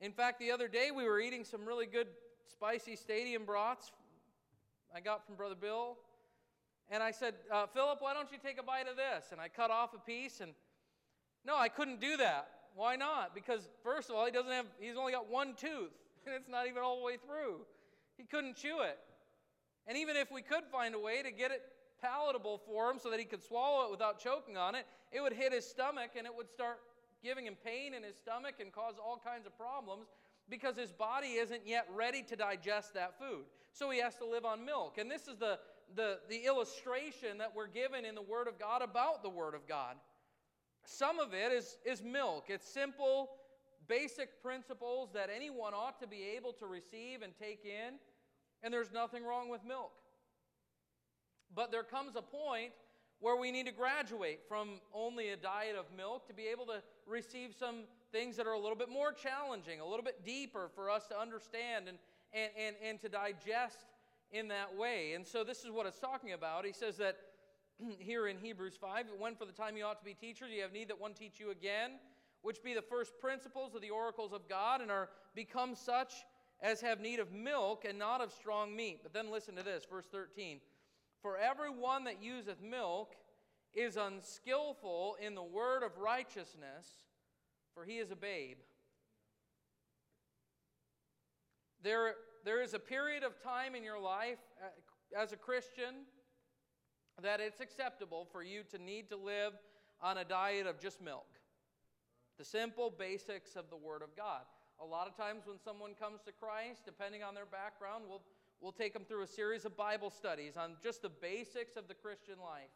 [0.01, 2.09] In fact, the other day we were eating some really good
[2.51, 3.91] spicy stadium brats
[4.95, 5.97] I got from Brother Bill.
[6.91, 9.27] And I said, uh, Philip, why don't you take a bite of this?
[9.31, 10.53] And I cut off a piece, and
[11.45, 12.49] no, I couldn't do that.
[12.75, 13.35] Why not?
[13.35, 15.93] Because, first of all, he doesn't have, he's only got one tooth,
[16.27, 17.61] and it's not even all the way through.
[18.17, 18.99] He couldn't chew it.
[19.87, 21.63] And even if we could find a way to get it
[22.01, 25.33] palatable for him so that he could swallow it without choking on it, it would
[25.33, 26.79] hit his stomach and it would start
[27.23, 30.07] giving him pain in his stomach and cause all kinds of problems
[30.49, 33.45] because his body isn't yet ready to digest that food.
[33.73, 34.99] So he has to live on milk.
[34.99, 35.59] And this is the,
[35.95, 39.67] the, the illustration that we're given in the Word of God about the Word of
[39.69, 39.97] God.
[40.85, 43.31] Some of it is, is milk, it's simple,
[43.89, 47.95] basic principles that anyone ought to be able to receive and take in,
[48.63, 49.93] and there's nothing wrong with milk.
[51.55, 52.73] But there comes a point
[53.21, 56.83] where we need to graduate from only a diet of milk to be able to
[57.07, 60.91] receive some things that are a little bit more challenging, a little bit deeper for
[60.91, 61.99] us to understand and,
[62.33, 63.87] and, and, and to digest
[64.31, 65.13] in that way.
[65.15, 66.65] And so this is what it's talking about.
[66.65, 67.17] He says that
[67.99, 70.73] here in Hebrews 5, when for the time you ought to be teachers, you have
[70.73, 71.93] need that one teach you again,
[72.43, 76.13] which be the first principles of the oracles of God, and are become such
[76.61, 79.01] as have need of milk and not of strong meat.
[79.03, 80.61] But then listen to this, verse 13.
[81.23, 83.15] For everyone that useth milk
[83.75, 86.87] is unskillful in the word of righteousness,
[87.79, 88.57] for he is a babe.
[91.85, 92.15] There,
[92.45, 96.07] there is a period of time in your life uh, as a Christian
[97.23, 99.53] that it's acceptable for you to need to live
[100.03, 101.27] on a diet of just milk.
[102.39, 104.43] The simple basics of the Word of God.
[104.83, 108.23] A lot of times when someone comes to Christ, depending on their background, we'll
[108.61, 111.95] We'll take them through a series of Bible studies on just the basics of the
[111.95, 112.75] Christian life.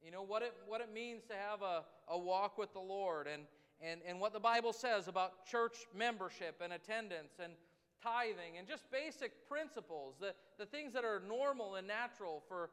[0.00, 3.26] You know, what it, what it means to have a, a walk with the Lord
[3.26, 3.42] and,
[3.80, 7.52] and, and what the Bible says about church membership and attendance and
[8.02, 12.70] tithing and just basic principles, the, the things that are normal and natural for,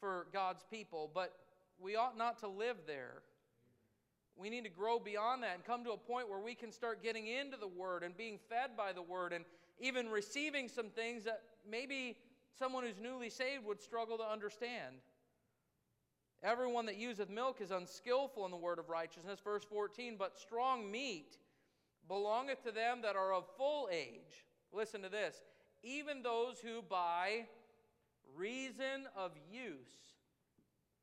[0.00, 1.10] for God's people.
[1.14, 1.34] But
[1.80, 3.22] we ought not to live there.
[4.36, 7.02] We need to grow beyond that and come to a point where we can start
[7.02, 9.44] getting into the Word and being fed by the Word and
[9.78, 12.16] even receiving some things that maybe
[12.58, 14.96] someone who's newly saved would struggle to understand.
[16.42, 19.38] Everyone that useth milk is unskillful in the word of righteousness.
[19.42, 21.36] Verse 14, but strong meat
[22.08, 24.44] belongeth to them that are of full age.
[24.72, 25.40] Listen to this.
[25.82, 27.46] Even those who by
[28.36, 30.14] reason of use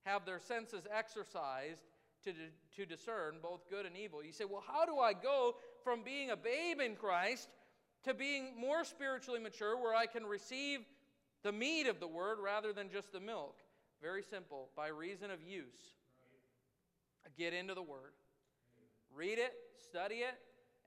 [0.05, 1.83] have their senses exercised
[2.23, 2.33] to,
[2.75, 4.23] to discern both good and evil.
[4.23, 7.47] You say, well, how do I go from being a babe in Christ
[8.03, 10.81] to being more spiritually mature where I can receive
[11.43, 13.55] the meat of the word rather than just the milk.
[14.01, 14.69] Very simple.
[14.75, 15.95] By reason of use,
[17.37, 18.13] get into the word,
[19.13, 19.53] read it,
[19.89, 20.35] study it,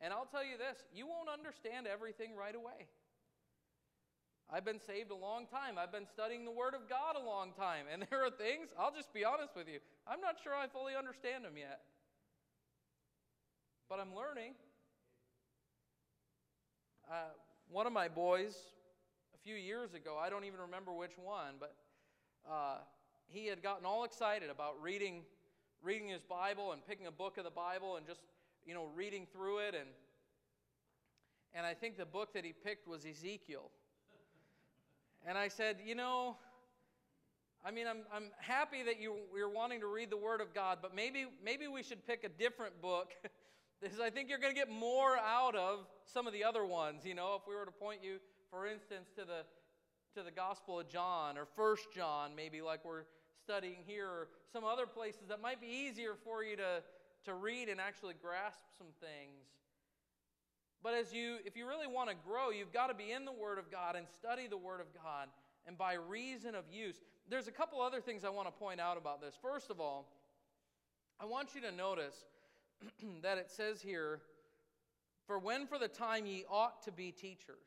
[0.01, 2.89] and I'll tell you this you won't understand everything right away.
[4.53, 5.79] I've been saved a long time.
[5.79, 7.87] I've been studying the Word of God a long time.
[7.91, 10.95] And there are things, I'll just be honest with you, I'm not sure I fully
[10.95, 11.81] understand them yet.
[13.89, 14.53] But I'm learning.
[17.11, 17.33] Uh,
[17.71, 18.55] one of my boys,
[19.35, 21.75] a few years ago, I don't even remember which one, but
[22.51, 22.77] uh,
[23.29, 25.23] he had gotten all excited about reading,
[25.83, 28.21] reading his Bible and picking a book of the Bible and just,
[28.67, 29.75] you know, reading through it.
[29.75, 29.89] And,
[31.55, 33.71] and I think the book that he picked was Ezekiel.
[35.27, 36.37] And I said, you know,
[37.65, 40.79] I mean, I'm, I'm happy that you, you're wanting to read the Word of God,
[40.83, 43.13] but maybe, maybe we should pick a different book
[43.83, 47.05] Because I think you're going to get more out of some of the other ones.
[47.05, 49.43] You know, if we were to point you, for instance, to the
[50.15, 53.05] to the Gospel of John or First John, maybe like we're
[53.43, 56.83] studying here, or some other places that might be easier for you to,
[57.25, 59.47] to read and actually grasp some things.
[60.83, 63.33] But as you, if you really want to grow, you've got to be in the
[63.33, 65.29] Word of God and study the Word of God.
[65.67, 66.97] And by reason of use,
[67.29, 69.35] there's a couple other things I want to point out about this.
[69.41, 70.09] First of all,
[71.21, 72.17] I want you to notice
[73.23, 74.21] that it says here,
[75.27, 77.65] For when for the time ye ought to be teachers.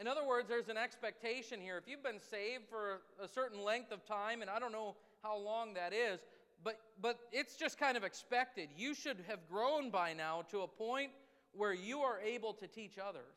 [0.00, 1.76] In other words, there's an expectation here.
[1.76, 5.36] If you've been saved for a certain length of time, and I don't know how
[5.36, 6.20] long that is,
[6.64, 8.70] but, but it's just kind of expected.
[8.74, 11.10] You should have grown by now to a point
[11.52, 13.34] where you are able to teach others.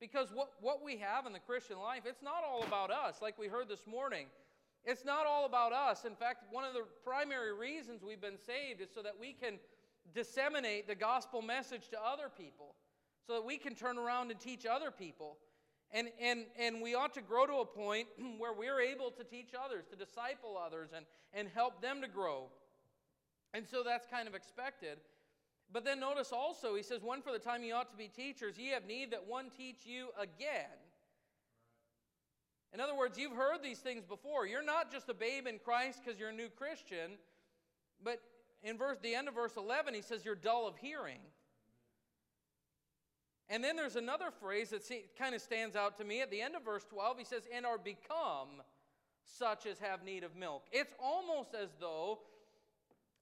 [0.00, 3.38] Because what, what we have in the Christian life, it's not all about us, like
[3.38, 4.28] we heard this morning.
[4.86, 6.06] It's not all about us.
[6.06, 9.58] In fact, one of the primary reasons we've been saved is so that we can
[10.14, 12.76] disseminate the gospel message to other people,
[13.26, 15.36] so that we can turn around and teach other people.
[15.92, 19.50] And, and, and we ought to grow to a point where we're able to teach
[19.62, 22.46] others, to disciple others, and, and help them to grow.
[23.54, 24.98] And so that's kind of expected.
[25.70, 28.58] But then notice also, he says, One for the time ye ought to be teachers,
[28.58, 30.68] ye have need that one teach you again
[32.72, 34.46] in other words, you've heard these things before.
[34.46, 37.18] You're not just a babe in Christ because you're a new Christian,
[38.02, 38.20] but
[38.62, 41.18] in verse, the end of verse 11, he says you're dull of hearing.
[43.52, 44.80] And then there's another phrase that
[45.18, 46.22] kind of stands out to me.
[46.22, 48.62] At the end of verse 12, he says, and are become
[49.24, 50.64] such as have need of milk.
[50.72, 52.20] It's almost as though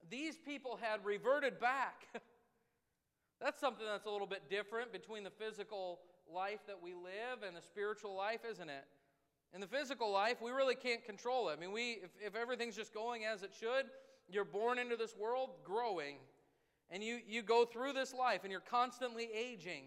[0.09, 2.07] these people had reverted back.
[3.41, 5.99] that's something that's a little bit different between the physical
[6.33, 8.85] life that we live and the spiritual life, isn't it?
[9.53, 11.57] In the physical life, we really can't control it.
[11.57, 13.87] I mean, we, if, if everything's just going as it should,
[14.29, 16.15] you're born into this world growing.
[16.89, 19.83] And you, you go through this life and you're constantly aging.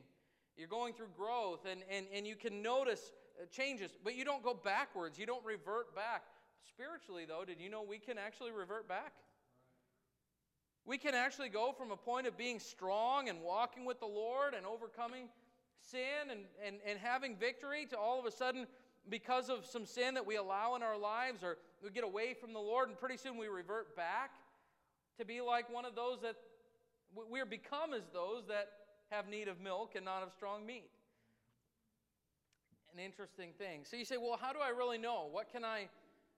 [0.56, 4.42] You're going through growth and, and, and you can notice uh, changes, but you don't
[4.42, 5.18] go backwards.
[5.18, 6.22] You don't revert back.
[6.68, 9.12] Spiritually, though, did you know we can actually revert back?
[10.86, 14.54] We can actually go from a point of being strong and walking with the Lord
[14.54, 15.28] and overcoming
[15.80, 18.66] sin and, and, and having victory to all of a sudden
[19.08, 22.52] because of some sin that we allow in our lives, or we get away from
[22.52, 24.30] the Lord, and pretty soon we revert back
[25.18, 26.36] to be like one of those that
[27.30, 28.68] we're become as those that
[29.10, 30.90] have need of milk and not of strong meat.
[32.92, 33.80] An interesting thing.
[33.84, 35.28] So you say, well, how do I really know?
[35.30, 35.88] What can I,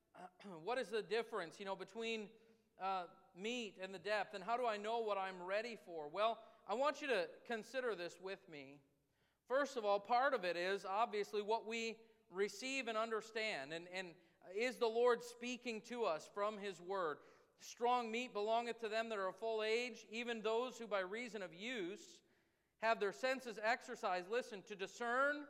[0.64, 2.28] what is the difference, you know, between
[2.82, 3.04] uh,
[3.38, 6.08] meat and the depth, and how do I know what I'm ready for?
[6.10, 6.38] Well,
[6.68, 8.78] I want you to consider this with me.
[9.48, 11.96] First of all, part of it is obviously what we
[12.30, 13.72] receive and understand.
[13.72, 14.08] And, and
[14.56, 17.18] is the Lord speaking to us from His Word?
[17.60, 21.42] Strong meat belongeth to them that are of full age, even those who by reason
[21.42, 22.18] of use
[22.82, 25.44] have their senses exercised, listen, to discern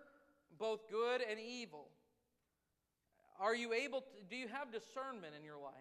[0.59, 1.89] both good and evil.
[3.41, 5.75] Are you able to, do you have discernment in your life?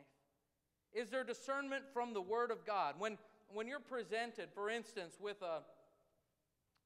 [0.94, 2.96] Is there discernment from the Word of God?
[2.98, 3.18] When,
[3.54, 5.62] when you're presented, for instance, with a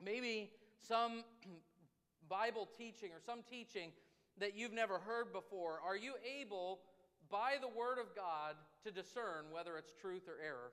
[0.04, 0.52] maybe
[0.88, 1.24] some
[2.30, 3.92] Bible teaching or some teaching
[4.40, 6.80] that you've never heard before, are you able,
[7.30, 10.72] by the Word of God, to discern whether it's truth or error?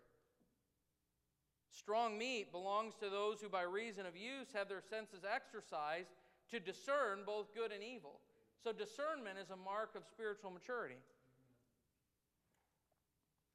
[1.77, 6.09] Strong meat belongs to those who, by reason of use, have their senses exercised
[6.51, 8.20] to discern both good and evil.
[8.64, 10.97] So, discernment is a mark of spiritual maturity.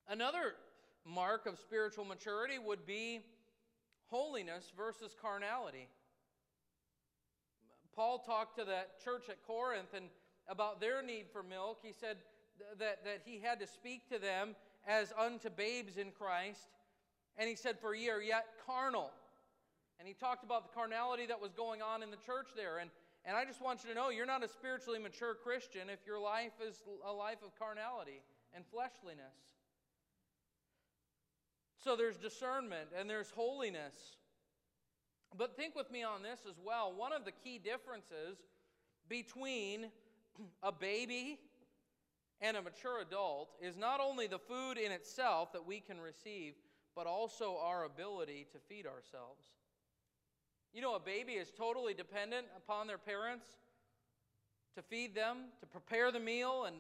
[0.08, 0.54] Another
[1.04, 3.22] mark of spiritual maturity would be
[4.06, 5.88] holiness versus carnality.
[7.96, 10.06] Paul talked to that church at Corinth and
[10.48, 11.80] about their need for milk.
[11.82, 12.18] He said
[12.78, 14.56] that, that he had to speak to them
[14.88, 16.68] as unto babes in Christ.
[17.42, 19.10] And he said, For ye are yet carnal.
[19.98, 22.78] And he talked about the carnality that was going on in the church there.
[22.78, 22.92] And,
[23.26, 26.20] and I just want you to know you're not a spiritually mature Christian if your
[26.20, 28.22] life is a life of carnality
[28.54, 29.34] and fleshliness.
[31.84, 33.96] So there's discernment and there's holiness.
[35.36, 36.94] But think with me on this as well.
[36.96, 38.38] One of the key differences
[39.10, 39.88] between
[40.62, 41.40] a baby
[42.40, 46.54] and a mature adult is not only the food in itself that we can receive,
[46.96, 49.44] but also our ability to feed ourselves.
[50.74, 53.46] You know, a baby is totally dependent upon their parents
[54.76, 56.78] to feed them, to prepare the meal, and,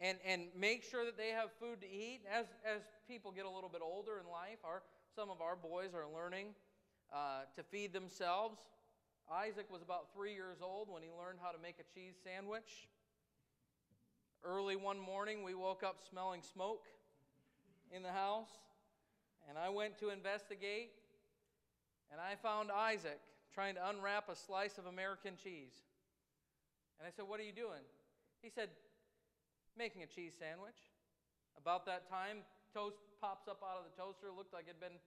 [0.00, 2.22] and, and make sure that they have food to eat.
[2.32, 4.82] As, as people get a little bit older in life, our,
[5.14, 6.48] some of our boys are learning
[7.12, 8.58] uh, to feed themselves.
[9.32, 12.88] Isaac was about three years old when he learned how to make a cheese sandwich.
[14.42, 16.86] Early one morning, we woke up smelling smoke
[17.94, 18.50] in the house,
[19.48, 20.92] and I went to investigate,
[22.12, 23.20] and I found Isaac
[23.52, 25.72] trying to unwrap a slice of American cheese.
[27.00, 27.82] And I said, What are you doing?
[28.42, 28.68] He said,
[29.76, 30.76] Making a cheese sandwich.
[31.56, 34.98] About that time, toast pops up out of the toaster, looked like it had been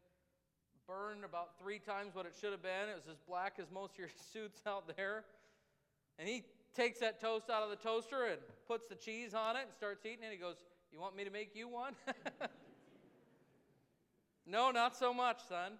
[0.87, 2.89] burned about three times what it should have been.
[2.89, 5.23] It was as black as most of your suits out there.
[6.19, 6.43] And he
[6.75, 10.05] takes that toast out of the toaster and puts the cheese on it and starts
[10.05, 10.31] eating it.
[10.31, 10.57] He goes,
[10.91, 11.93] You want me to make you one?
[14.51, 15.73] no, not so much, son.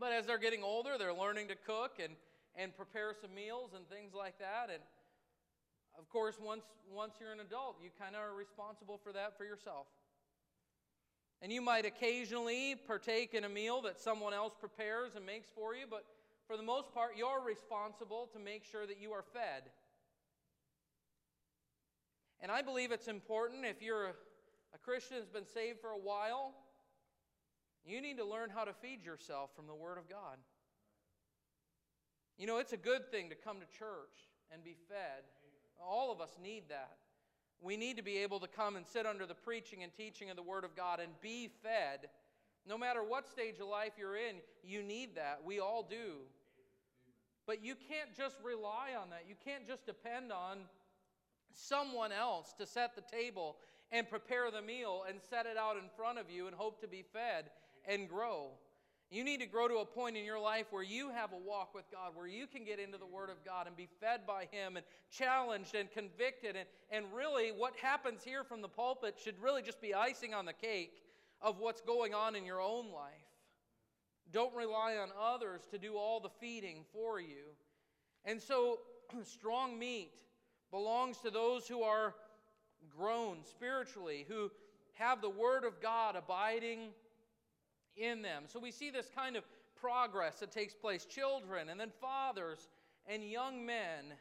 [0.00, 2.14] But as they're getting older, they're learning to cook and,
[2.56, 4.70] and prepare some meals and things like that.
[4.72, 4.82] And
[5.98, 9.44] of course, once, once you're an adult, you kind of are responsible for that for
[9.44, 9.86] yourself.
[11.42, 15.74] And you might occasionally partake in a meal that someone else prepares and makes for
[15.74, 16.06] you, but
[16.46, 19.64] for the most part, you're responsible to make sure that you are fed.
[22.40, 24.14] And I believe it's important if you're a,
[24.74, 26.54] a Christian that's been saved for a while,
[27.86, 30.36] you need to learn how to feed yourself from the Word of God.
[32.36, 35.24] You know, it's a good thing to come to church and be fed.
[35.84, 36.96] All of us need that.
[37.60, 40.36] We need to be able to come and sit under the preaching and teaching of
[40.36, 42.08] the Word of God and be fed.
[42.66, 45.40] No matter what stage of life you're in, you need that.
[45.44, 46.18] We all do.
[47.46, 49.24] But you can't just rely on that.
[49.26, 50.58] You can't just depend on
[51.52, 53.56] someone else to set the table
[53.90, 56.86] and prepare the meal and set it out in front of you and hope to
[56.86, 57.46] be fed
[57.88, 58.50] and grow.
[59.10, 61.74] You need to grow to a point in your life where you have a walk
[61.74, 64.46] with God, where you can get into the Word of God and be fed by
[64.50, 66.56] Him and challenged and convicted.
[66.56, 70.44] And, and really, what happens here from the pulpit should really just be icing on
[70.44, 70.92] the cake
[71.40, 73.14] of what's going on in your own life.
[74.30, 77.54] Don't rely on others to do all the feeding for you.
[78.26, 78.80] And so,
[79.24, 80.10] strong meat
[80.70, 82.14] belongs to those who are
[82.94, 84.50] grown spiritually, who
[84.92, 86.90] have the Word of God abiding
[87.98, 88.44] in them.
[88.46, 89.44] So we see this kind of
[89.80, 92.68] progress that takes place children, and then fathers,
[93.06, 94.14] and young men.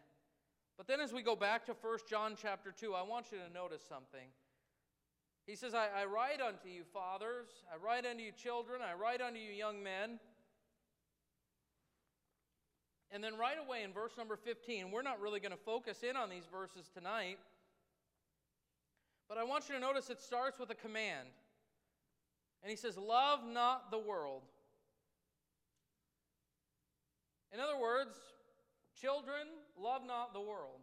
[0.78, 3.54] But then as we go back to 1 John chapter 2, I want you to
[3.54, 4.30] notice something.
[5.46, 9.22] He says, I, I write unto you, fathers, I write unto you, children, I write
[9.22, 10.20] unto you, young men.
[13.12, 16.18] And then right away in verse number 15, we're not really going to focus in
[16.18, 17.40] on these verses tonight,
[19.30, 21.30] but I want you to notice it starts with a command.
[22.64, 24.44] And he says, Love not the world.
[27.54, 28.18] In other words,
[29.00, 29.48] children,
[29.80, 30.82] love not the world.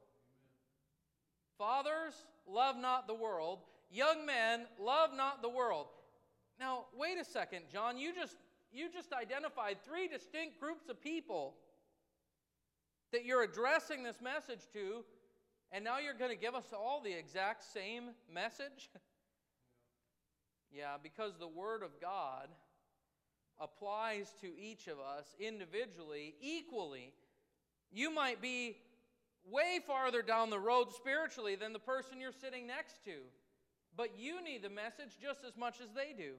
[1.58, 2.14] Fathers,
[2.46, 3.60] love not the world.
[3.90, 5.86] Young men, love not the world.
[6.58, 7.98] Now, wait a second, John.
[7.98, 8.36] You just,
[8.72, 11.54] you just identified three distinct groups of people
[13.12, 15.04] that you're addressing this message to,
[15.70, 18.90] and now you're going to give us all the exact same message?
[20.74, 22.48] yeah, because the Word of God
[23.60, 27.12] applies to each of us individually equally.
[27.92, 28.76] You might be
[29.48, 33.18] way farther down the road spiritually than the person you're sitting next to.
[33.96, 36.32] But you need the message just as much as they do.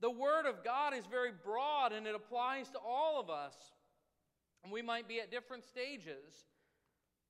[0.00, 3.54] The Word of God is very broad and it applies to all of us.
[4.62, 6.46] And we might be at different stages.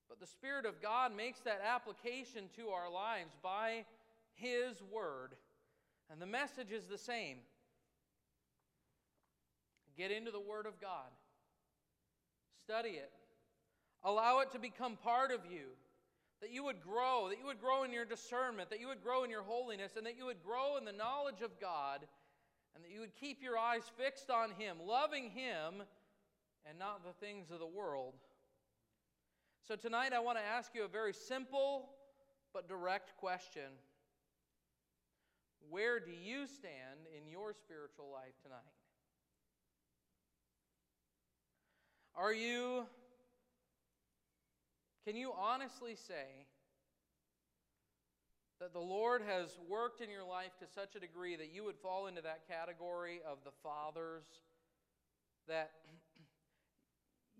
[0.09, 3.85] But the Spirit of God makes that application to our lives by
[4.35, 5.35] His Word.
[6.11, 7.39] And the message is the same
[9.97, 11.11] get into the Word of God,
[12.65, 13.13] study it,
[14.03, 15.67] allow it to become part of you
[16.45, 19.25] that you would grow, that you would grow in your discernment, that you would grow
[19.25, 22.01] in your holiness, and that you would grow in the knowledge of God,
[22.75, 25.83] and that you would keep your eyes fixed on Him, loving Him,
[26.69, 28.13] and not the things of the world.
[29.67, 31.89] So tonight I want to ask you a very simple
[32.53, 33.73] but direct question.
[35.71, 38.61] Where do you stand in your spiritual life tonight?
[42.17, 42.87] Are you
[45.05, 46.47] can you honestly say
[48.61, 51.77] that the Lord has worked in your life to such a degree that you would
[51.77, 54.25] fall into that category of the fathers
[55.47, 55.73] that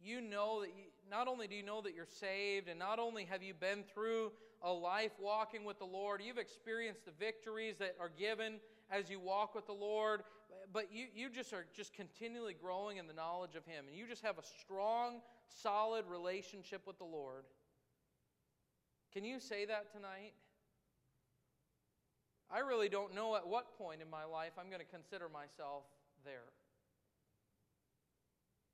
[0.03, 3.25] you know that you, not only do you know that you're saved, and not only
[3.25, 4.33] have you been through
[4.65, 8.55] a life walking with the Lord, you've experienced the victories that are given
[8.91, 10.23] as you walk with the Lord,
[10.73, 14.07] but you, you just are just continually growing in the knowledge of Him, and you
[14.07, 17.45] just have a strong, solid relationship with the Lord.
[19.13, 20.33] Can you say that tonight?
[22.51, 25.85] I really don't know at what point in my life I'm going to consider myself
[26.25, 26.53] there.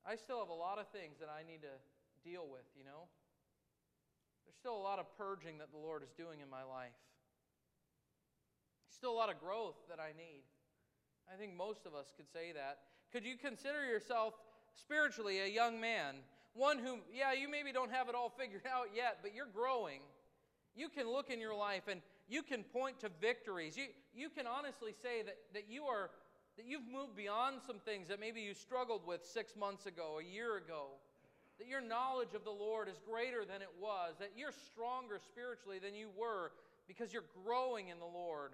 [0.07, 3.09] I still have a lot of things that I need to deal with, you know?
[4.51, 6.98] There's still a lot of purging that the Lord is doing in my life.
[8.88, 10.42] Still a lot of growth that I need.
[11.32, 12.78] I think most of us could say that.
[13.12, 14.34] Could you consider yourself
[14.74, 16.16] spiritually a young man?
[16.55, 20.01] One who, yeah, you maybe don't have it all figured out yet, but you're growing.
[20.74, 23.76] You can look in your life and you can point to victories.
[23.76, 26.11] You, you can honestly say that, that you are
[26.57, 30.24] that you've moved beyond some things that maybe you struggled with six months ago, a
[30.24, 30.98] year ago.
[31.61, 35.78] That your knowledge of the Lord is greater than it was, that you're stronger spiritually
[35.78, 36.52] than you were
[36.88, 38.52] because you're growing in the Lord.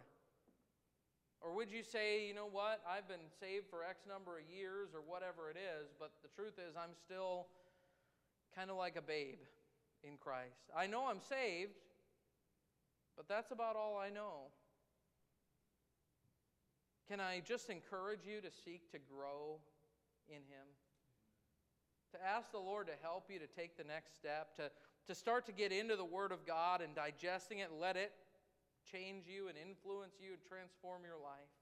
[1.41, 4.91] Or would you say, you know what, I've been saved for X number of years
[4.93, 7.47] or whatever it is, but the truth is I'm still
[8.57, 9.39] kind of like a babe
[10.03, 10.67] in Christ.
[10.77, 11.79] I know I'm saved,
[13.17, 14.51] but that's about all I know.
[17.09, 19.61] Can I just encourage you to seek to grow
[20.29, 20.67] in Him?
[22.17, 24.73] To ask the Lord to help you to take the next step, to,
[25.07, 28.13] to start to get into the Word of God and digesting it, let it
[28.89, 31.53] change you and influence you and transform your life.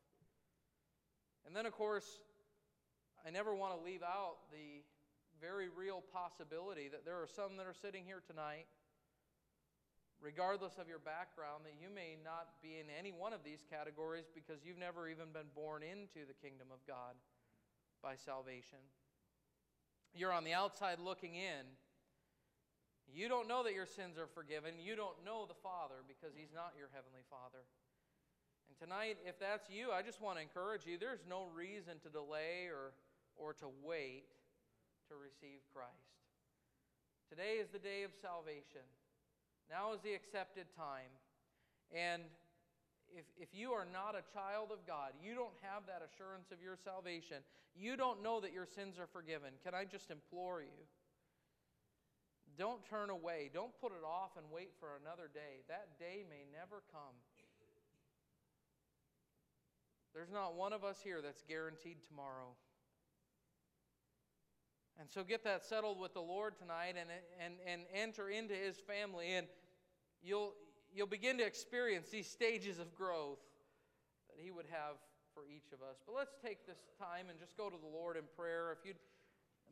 [1.42, 2.07] And then, of course,
[3.26, 4.86] I never want to leave out the
[5.42, 8.70] very real possibility that there are some that are sitting here tonight,
[10.22, 14.30] regardless of your background, that you may not be in any one of these categories
[14.30, 17.18] because you've never even been born into the kingdom of God
[17.98, 18.78] by salvation.
[20.15, 21.67] You're on the outside looking in
[23.15, 24.75] you don't know that your sins are forgiven.
[24.83, 27.62] You don't know the Father because He's not your Heavenly Father.
[28.67, 32.11] And tonight, if that's you, I just want to encourage you there's no reason to
[32.11, 32.91] delay or,
[33.39, 34.27] or to wait
[35.07, 36.19] to receive Christ.
[37.31, 38.83] Today is the day of salvation.
[39.71, 41.15] Now is the accepted time.
[41.95, 42.27] And
[43.15, 46.61] if, if you are not a child of God, you don't have that assurance of
[46.61, 47.39] your salvation,
[47.75, 50.83] you don't know that your sins are forgiven, can I just implore you?
[52.57, 53.51] Don't turn away.
[53.53, 55.67] Don't put it off and wait for another day.
[55.67, 57.19] That day may never come.
[60.15, 62.55] There's not one of us here that's guaranteed tomorrow.
[65.01, 67.11] And so get that settled with the Lord tonight and,
[67.45, 69.49] and, and enter into his family, and
[70.23, 70.55] you'll,
[70.95, 73.40] you'll begin to experience these stages of growth
[74.28, 74.97] that he would have
[75.34, 75.97] for each of us.
[76.07, 78.72] But let's take this time and just go to the Lord in prayer.
[78.72, 78.97] If you'd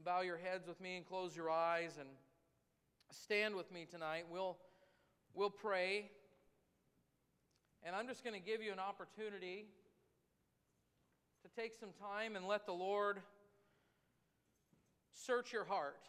[0.04, 2.08] bow your heads with me and close your eyes and
[3.10, 4.24] stand with me tonight.
[4.30, 4.56] We'll,
[5.34, 6.10] we'll pray.
[7.84, 9.66] And I'm just going to give you an opportunity
[11.42, 13.18] to take some time and let the Lord
[15.12, 16.00] search your heart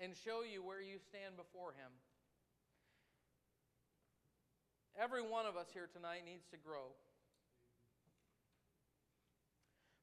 [0.00, 1.90] and show you where you stand before Him.
[4.94, 6.94] Every one of us here tonight needs to grow.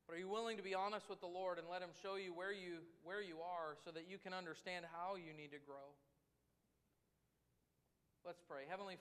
[0.03, 2.35] But are you willing to be honest with the Lord and let Him show you
[2.35, 5.95] where you, where you are so that you can understand how you need to grow?
[8.27, 8.67] Let's pray.
[8.67, 8.99] Heavenly